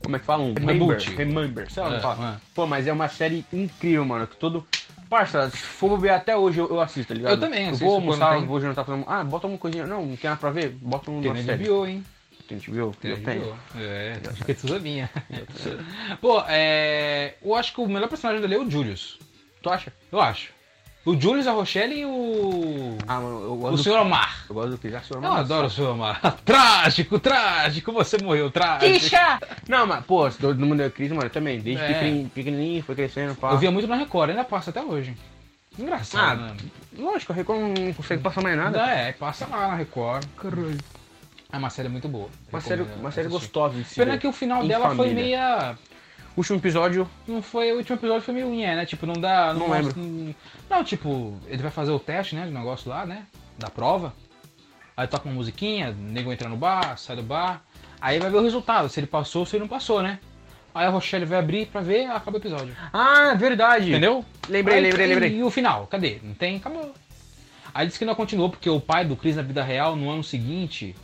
Como 0.03 0.15
é 0.15 0.19
que 0.19 0.25
fala? 0.25 0.43
Um. 0.43 0.53
Remember. 0.53 0.97
Remember. 1.15 1.71
Sei 1.71 1.83
lá, 1.83 1.89
não 1.89 1.97
É, 1.97 2.01
fala. 2.01 2.35
é. 2.35 2.41
Pô, 2.53 2.65
mas 2.67 2.87
é 2.87 2.91
uma 2.93 3.07
série 3.07 3.45
incrível, 3.53 4.03
mano. 4.05 4.25
Que 4.27 4.35
todo. 4.35 4.65
Parça, 5.09 5.49
se 5.49 5.57
for 5.57 5.97
ver 5.99 6.09
até 6.09 6.35
hoje 6.35 6.59
eu, 6.59 6.67
eu 6.69 6.81
assisto, 6.81 7.09
tá 7.09 7.13
ligado? 7.15 7.31
Eu 7.31 7.39
também 7.39 7.67
assisto 7.67 7.83
Eu 7.83 7.87
vou 7.89 7.95
almoçar, 7.99 8.35
tem. 8.35 8.45
vou 8.45 8.59
jantar 8.59 8.83
falando. 8.85 9.05
Ah, 9.07 9.23
bota 9.23 9.47
uma 9.47 9.57
coisinha. 9.57 9.85
Não, 9.85 10.05
não 10.05 10.15
tem 10.15 10.29
nada 10.29 10.39
pra 10.39 10.49
ver? 10.49 10.69
Bota 10.69 11.09
um 11.11 11.21
Tem 11.21 11.31
na. 11.33 11.55
HBO, 11.55 11.85
hein? 11.85 12.03
Tem 12.47 12.57
HBO? 12.57 12.95
Tem 12.99 13.11
Eu 13.11 13.17
na 13.17 13.23
tenho. 13.25 13.41
HBO. 13.43 13.57
É, 13.77 14.19
porque 14.37 14.53
tudo 14.53 14.79
minha. 14.81 15.09
Pô, 16.21 16.43
é. 16.47 17.35
Eu 17.41 17.55
acho 17.55 17.73
que 17.73 17.81
o 17.81 17.87
melhor 17.87 18.09
personagem 18.09 18.41
dele 18.41 18.55
é 18.55 18.59
o 18.59 18.69
Julius. 18.69 19.17
Tu 19.61 19.69
acha? 19.69 19.93
Eu 20.11 20.19
acho. 20.19 20.56
O 21.09 21.19
Julius, 21.19 21.47
a 21.47 21.53
Rochelle 21.53 22.01
e 22.01 22.05
o. 22.05 22.97
Ah, 23.07 23.19
mano, 23.21 23.41
eu 23.43 23.55
gosto 23.55 23.75
O. 23.75 23.77
Sr. 23.83 24.01
Omar. 24.01 24.43
Eu 24.49 24.55
gosto 24.55 24.69
do. 24.71 24.75
Ah, 24.75 25.01
senhor, 25.01 25.03
Eu 25.17 25.21
mano, 25.21 25.35
adoro 25.35 25.67
o 25.67 25.69
Sr. 25.69 25.83
Omar. 25.91 26.19
trágico, 26.43 27.17
trágico. 27.17 27.93
Você 27.93 28.17
morreu, 28.21 28.51
trágico. 28.51 28.99
Tisha! 28.99 29.39
Não, 29.69 29.87
mas, 29.87 30.03
pô, 30.05 30.29
todo 30.29 30.59
mundo 30.65 30.81
é 30.83 30.89
Cris, 30.89 31.09
mano, 31.11 31.23
eu 31.23 31.29
também. 31.29 31.61
Desde 31.61 31.81
É. 31.81 31.87
pequenininho, 31.87 32.29
pequenininho, 32.29 32.83
foi 32.83 32.93
crescendo, 32.95 33.35
pá. 33.35 33.51
Eu 33.51 33.57
via 33.57 33.71
muito 33.71 33.87
na 33.87 33.95
Record, 33.95 34.31
ainda 34.31 34.43
passa 34.43 34.69
até 34.69 34.81
hoje. 34.81 35.15
Engraçado, 35.79 36.41
Ah, 36.41 36.47
né? 36.47 36.55
Lógico, 36.97 37.31
a 37.31 37.35
Record 37.35 37.59
não 37.61 37.93
consegue 37.93 38.21
passar 38.21 38.41
mais 38.43 38.57
nada. 38.57 38.83
Ainda 38.83 38.93
é, 38.93 39.11
passa 39.13 39.47
lá 39.47 39.69
na 39.69 39.75
Record. 39.75 40.25
Caralho. 40.35 40.77
É 41.53 41.57
uma 41.57 41.69
série 41.69 41.87
muito 41.87 42.09
boa. 42.09 42.27
Uma 42.51 42.59
série, 42.59 42.81
Recomendo 42.81 42.99
uma 42.99 43.11
série 43.11 43.27
assistir. 43.27 43.45
gostosa 43.45 43.75
de 43.77 43.83
se 43.85 43.95
Pena 43.95 44.11
ver. 44.13 44.17
que 44.19 44.27
o 44.27 44.33
final 44.33 44.63
Em 44.65 44.67
dela 44.67 44.87
foi 44.93 45.07
família. 45.09 45.23
meia. 45.23 45.77
Último 46.37 46.59
episódio, 46.59 47.09
Não 47.27 47.41
foi. 47.41 47.71
O 47.73 47.77
último 47.77 47.97
episódio 47.97 48.21
foi 48.21 48.33
meio 48.35 48.47
nhé, 48.49 48.75
né? 48.75 48.85
Tipo, 48.85 49.05
não 49.07 49.15
dá. 49.15 49.53
Não 49.53 49.67
mostra- 49.67 49.77
lembro. 49.99 50.35
Não, 50.69 50.77
não, 50.77 50.83
tipo, 50.83 51.35
ele 51.47 51.61
vai 51.63 51.71
fazer 51.71 51.91
o 51.91 51.99
teste, 51.99 52.35
né? 52.35 52.45
Do 52.45 52.51
negócio 52.51 52.89
lá, 52.89 53.05
né? 53.05 53.25
Da 53.57 53.69
prova. 53.69 54.13
Aí 54.95 55.07
toca 55.07 55.27
uma 55.27 55.33
musiquinha, 55.35 55.89
o 55.91 55.93
nego 55.95 56.31
entra 56.31 56.47
no 56.47 56.55
bar, 56.57 56.97
sai 56.97 57.15
do 57.15 57.23
bar. 57.23 57.61
Aí 57.99 58.19
vai 58.19 58.29
ver 58.29 58.37
o 58.37 58.41
resultado, 58.43 58.87
se 58.89 58.99
ele 58.99 59.07
passou 59.07 59.41
ou 59.41 59.45
se 59.47 59.55
ele 59.55 59.61
não 59.63 59.67
passou, 59.67 60.01
né? 60.03 60.19
Aí 60.73 60.85
a 60.85 60.89
Rochelle 60.89 61.25
vai 61.25 61.39
abrir 61.39 61.65
pra 61.67 61.81
ver, 61.81 62.05
acaba 62.05 62.37
o 62.37 62.39
episódio. 62.39 62.75
Ah, 62.93 63.33
verdade. 63.33 63.89
Entendeu? 63.89 64.23
Lembrei, 64.47 64.77
Aí, 64.77 64.83
lembrei, 64.83 65.07
lembrei. 65.07 65.35
E 65.37 65.43
o 65.43 65.49
final? 65.49 65.87
Cadê? 65.87 66.19
Não 66.21 66.35
tem? 66.35 66.57
Acabou. 66.57 66.93
Aí 67.73 67.87
disse 67.87 67.97
que 67.97 68.05
não 68.05 68.13
continuou 68.15 68.49
porque 68.49 68.69
o 68.69 68.79
pai 68.79 69.03
do 69.05 69.15
Chris 69.15 69.35
na 69.35 69.41
vida 69.41 69.63
real, 69.63 69.95
no 69.95 70.09
ano 70.09 70.23
seguinte, 70.23 70.95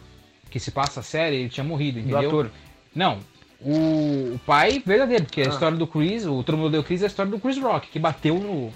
que 0.52 0.60
se 0.60 0.70
passa 0.70 1.00
a 1.00 1.04
série, 1.04 1.38
ele 1.38 1.50
tinha 1.50 1.64
morrido, 1.64 2.00
Do 2.00 2.08
entendeu? 2.10 2.30
ator. 2.30 2.52
Não. 2.96 3.20
O, 3.66 4.36
o 4.36 4.40
pai 4.46 4.82
verdadeiro, 4.86 5.24
porque 5.26 5.42
a 5.42 5.46
Ah. 5.46 5.50
história 5.50 5.78
do 5.78 5.88
Chris, 5.88 6.26
o 6.26 6.44
Todo 6.44 6.58
Mundo 6.58 6.72
Deu 6.72 6.84
Chris 6.84 7.02
é 7.02 7.06
a 7.06 7.08
história 7.08 7.32
do 7.32 7.40
Chris 7.40 7.58
Rock, 7.58 7.88
que 7.90 7.98
bateu 8.00 8.36
no. 8.38 8.74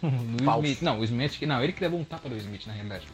no 0.02 0.44
Falso. 0.44 0.64
Smith. 0.66 0.82
Não, 0.82 1.00
o 1.00 1.04
Smith. 1.04 1.38
que- 1.38 1.46
Não, 1.46 1.62
ele 1.62 1.72
que 1.72 1.82
levou 1.82 2.00
um 2.00 2.04
tapa 2.04 2.28
do 2.28 2.36
Smith, 2.36 2.66
na 2.66 2.72
realidade. 2.72 3.06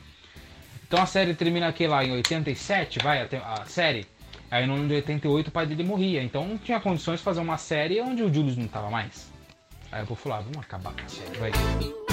Então 0.86 1.02
a 1.02 1.06
série 1.06 1.34
termina 1.34 1.66
aqui 1.68 1.86
lá 1.88 2.04
em 2.04 2.12
87, 2.12 3.00
vai, 3.00 3.20
a, 3.22 3.52
a 3.60 3.64
série. 3.66 4.06
Aí 4.48 4.64
no 4.66 4.74
ano 4.74 4.86
de 4.86 4.94
88 4.94 5.48
o 5.48 5.50
pai 5.50 5.66
dele 5.66 5.82
morria. 5.82 6.22
Então 6.22 6.46
não 6.46 6.56
tinha 6.56 6.78
condições 6.78 7.18
de 7.18 7.24
fazer 7.24 7.40
uma 7.40 7.58
série 7.58 8.00
onde 8.00 8.22
o 8.22 8.32
Julius 8.32 8.56
não 8.56 8.68
tava 8.68 8.88
mais. 8.88 9.28
Aí 9.90 10.02
eu 10.02 10.06
vou 10.06 10.16
falar, 10.16 10.40
vamos 10.42 10.58
acabar 10.58 10.92
com 10.92 11.04
a 11.04 11.08
série, 11.08 11.36
vai. 11.38 12.05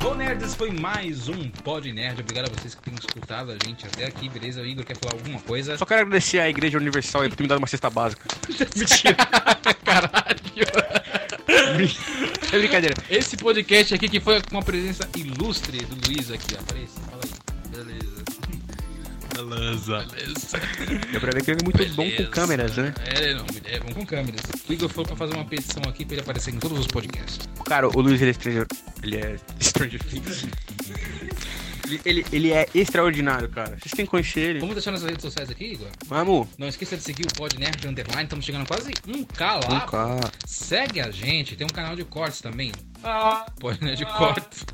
Bom, 0.00 0.14
nerds, 0.14 0.54
foi 0.54 0.70
mais 0.70 1.28
um 1.28 1.48
Pod 1.64 1.90
Nerd. 1.92 2.20
Obrigado 2.20 2.50
a 2.50 2.60
vocês 2.60 2.74
que 2.74 2.82
têm 2.82 2.94
escutado 2.94 3.50
a 3.50 3.56
gente 3.66 3.84
até 3.86 4.06
aqui, 4.06 4.28
beleza? 4.28 4.60
O 4.62 4.66
Igor 4.66 4.84
quer 4.84 4.96
falar 4.96 5.14
alguma 5.14 5.40
coisa? 5.40 5.76
Só 5.76 5.84
quero 5.84 6.02
agradecer 6.02 6.38
à 6.38 6.48
Igreja 6.48 6.78
Universal 6.78 7.22
aí 7.22 7.28
por 7.28 7.36
ter 7.36 7.42
me 7.42 7.48
dado 7.48 7.58
uma 7.58 7.66
cesta 7.66 7.90
básica. 7.90 8.22
Mentira! 8.76 9.16
Caralho! 9.84 10.38
É 12.52 12.58
brincadeira. 12.58 12.94
Esse 13.10 13.36
podcast 13.36 13.94
aqui 13.94 14.08
que 14.08 14.20
foi 14.20 14.40
com 14.42 14.58
a 14.58 14.62
presença 14.62 15.08
ilustre 15.16 15.78
do 15.84 16.06
Luiz 16.06 16.30
aqui, 16.30 16.54
aparece. 16.56 17.00
Fala 17.10 17.20
aí. 17.24 17.30
Beleza. 17.76 18.24
Beleza. 19.34 20.06
Beleza. 20.10 20.58
Deu 21.12 21.20
pra 21.20 21.30
ver 21.32 21.44
que 21.44 21.50
ele 21.50 21.60
é 21.60 21.64
muito 21.64 21.78
bom 21.94 22.04
com 22.04 22.10
Beleza. 22.10 22.30
câmeras, 22.30 22.76
né? 22.76 22.94
É, 23.04 23.34
não, 23.34 23.46
é 23.64 23.80
bom 23.80 23.92
com 23.94 24.06
câmeras. 24.06 24.40
O 24.68 24.72
Igor 24.72 24.88
falou 24.88 25.06
pra 25.06 25.16
fazer 25.16 25.34
uma 25.34 25.44
petição 25.44 25.82
aqui 25.88 26.04
pra 26.04 26.14
ele 26.14 26.22
aparecer 26.22 26.54
em 26.54 26.58
todos 26.58 26.78
os 26.78 26.86
podcasts. 26.86 27.48
Cara, 27.68 27.86
o 27.86 28.00
Luiz 28.00 28.20
ele 28.22 28.30
é 28.30 28.34
Stranger. 28.34 28.66
Ele 29.02 29.16
é 29.16 29.36
Stranger 29.60 30.02
Things. 30.02 30.46
ele, 31.86 32.00
ele, 32.04 32.26
ele 32.32 32.52
é 32.52 32.66
extraordinário, 32.74 33.48
cara. 33.50 33.76
Vocês 33.78 33.92
têm 33.92 34.06
que 34.06 34.10
conhecer 34.10 34.40
ele. 34.40 34.60
Vamos 34.60 34.74
deixar 34.74 34.90
nas 34.90 35.02
redes 35.02 35.20
sociais 35.20 35.50
aqui, 35.50 35.72
Igor? 35.72 35.88
Vamos. 36.06 36.48
Não 36.56 36.66
esqueça 36.66 36.96
de 36.96 37.02
seguir 37.02 37.26
o 37.26 37.34
Pod 37.34 37.58
Nerd 37.58 37.86
Underline. 37.86 38.24
Estamos 38.24 38.44
chegando 38.44 38.62
a 38.62 38.66
quase 38.66 38.90
1K 38.92 39.68
lá. 39.68 39.84
Um 39.84 39.86
cara. 39.86 40.30
Segue 40.46 41.00
a 41.00 41.10
gente. 41.10 41.56
Tem 41.56 41.66
um 41.66 41.70
canal 41.70 41.94
de 41.94 42.04
cortes 42.04 42.40
também. 42.40 42.72
Pod 43.60 43.84
Nerd 43.84 44.04
Cortes. 44.06 44.64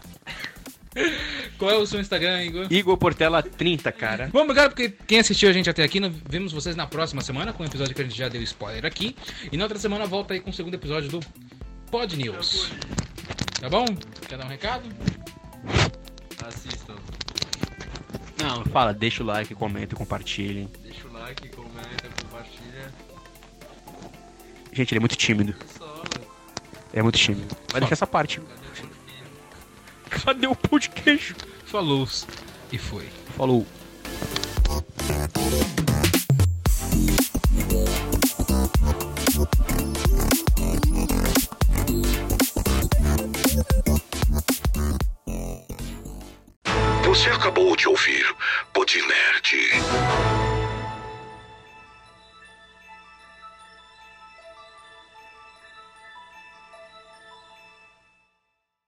Qual 1.58 1.72
é 1.72 1.74
o 1.76 1.84
seu 1.86 2.00
Instagram, 2.00 2.44
Igor? 2.44 2.66
Igor 2.70 2.96
Portela 2.96 3.42
30, 3.42 3.90
cara. 3.90 4.28
Bom, 4.32 4.42
obrigado 4.42 4.70
porque 4.70 4.94
quem 5.06 5.18
assistiu 5.18 5.48
a 5.48 5.52
gente 5.52 5.68
até 5.68 5.82
aqui. 5.82 5.98
Vemos 6.28 6.52
vocês 6.52 6.76
na 6.76 6.86
próxima 6.86 7.20
semana 7.20 7.52
com 7.52 7.64
o 7.64 7.66
episódio 7.66 7.92
que 7.94 8.00
a 8.00 8.04
gente 8.04 8.16
já 8.16 8.28
deu 8.28 8.40
spoiler 8.42 8.86
aqui. 8.86 9.16
E 9.50 9.56
na 9.56 9.64
outra 9.64 9.78
semana 9.78 10.06
volta 10.06 10.34
aí 10.34 10.40
com 10.40 10.50
o 10.50 10.52
segundo 10.52 10.74
episódio 10.74 11.10
do 11.10 11.20
Pod 11.94 12.16
News. 12.16 12.72
Tá 13.60 13.70
bom? 13.70 13.84
Quer 14.28 14.36
dar 14.36 14.46
um 14.46 14.48
recado? 14.48 14.82
Assistam. 16.44 16.96
Não, 18.36 18.64
fala, 18.64 18.92
deixa 18.92 19.22
o 19.22 19.26
like, 19.26 19.54
comenta, 19.54 19.94
compartilhem. 19.94 20.68
Deixa 20.82 21.06
o 21.06 21.12
like, 21.12 21.48
comenta, 21.50 22.08
compartilha. 22.20 22.92
Gente, 24.72 24.90
ele 24.90 24.98
é 24.98 25.00
muito 25.00 25.14
tímido. 25.14 25.54
É 26.92 27.00
muito 27.00 27.16
tímido. 27.16 27.56
Vai 27.70 27.80
deixar 27.80 27.92
essa 27.92 28.08
parte. 28.08 28.42
Cadê 30.10 30.48
o 30.48 30.56
pão 30.56 30.80
de 30.80 30.90
queijo? 30.90 31.36
Falou 31.64 32.08
e 32.72 32.76
foi. 32.76 33.08
Falou. 33.36 33.64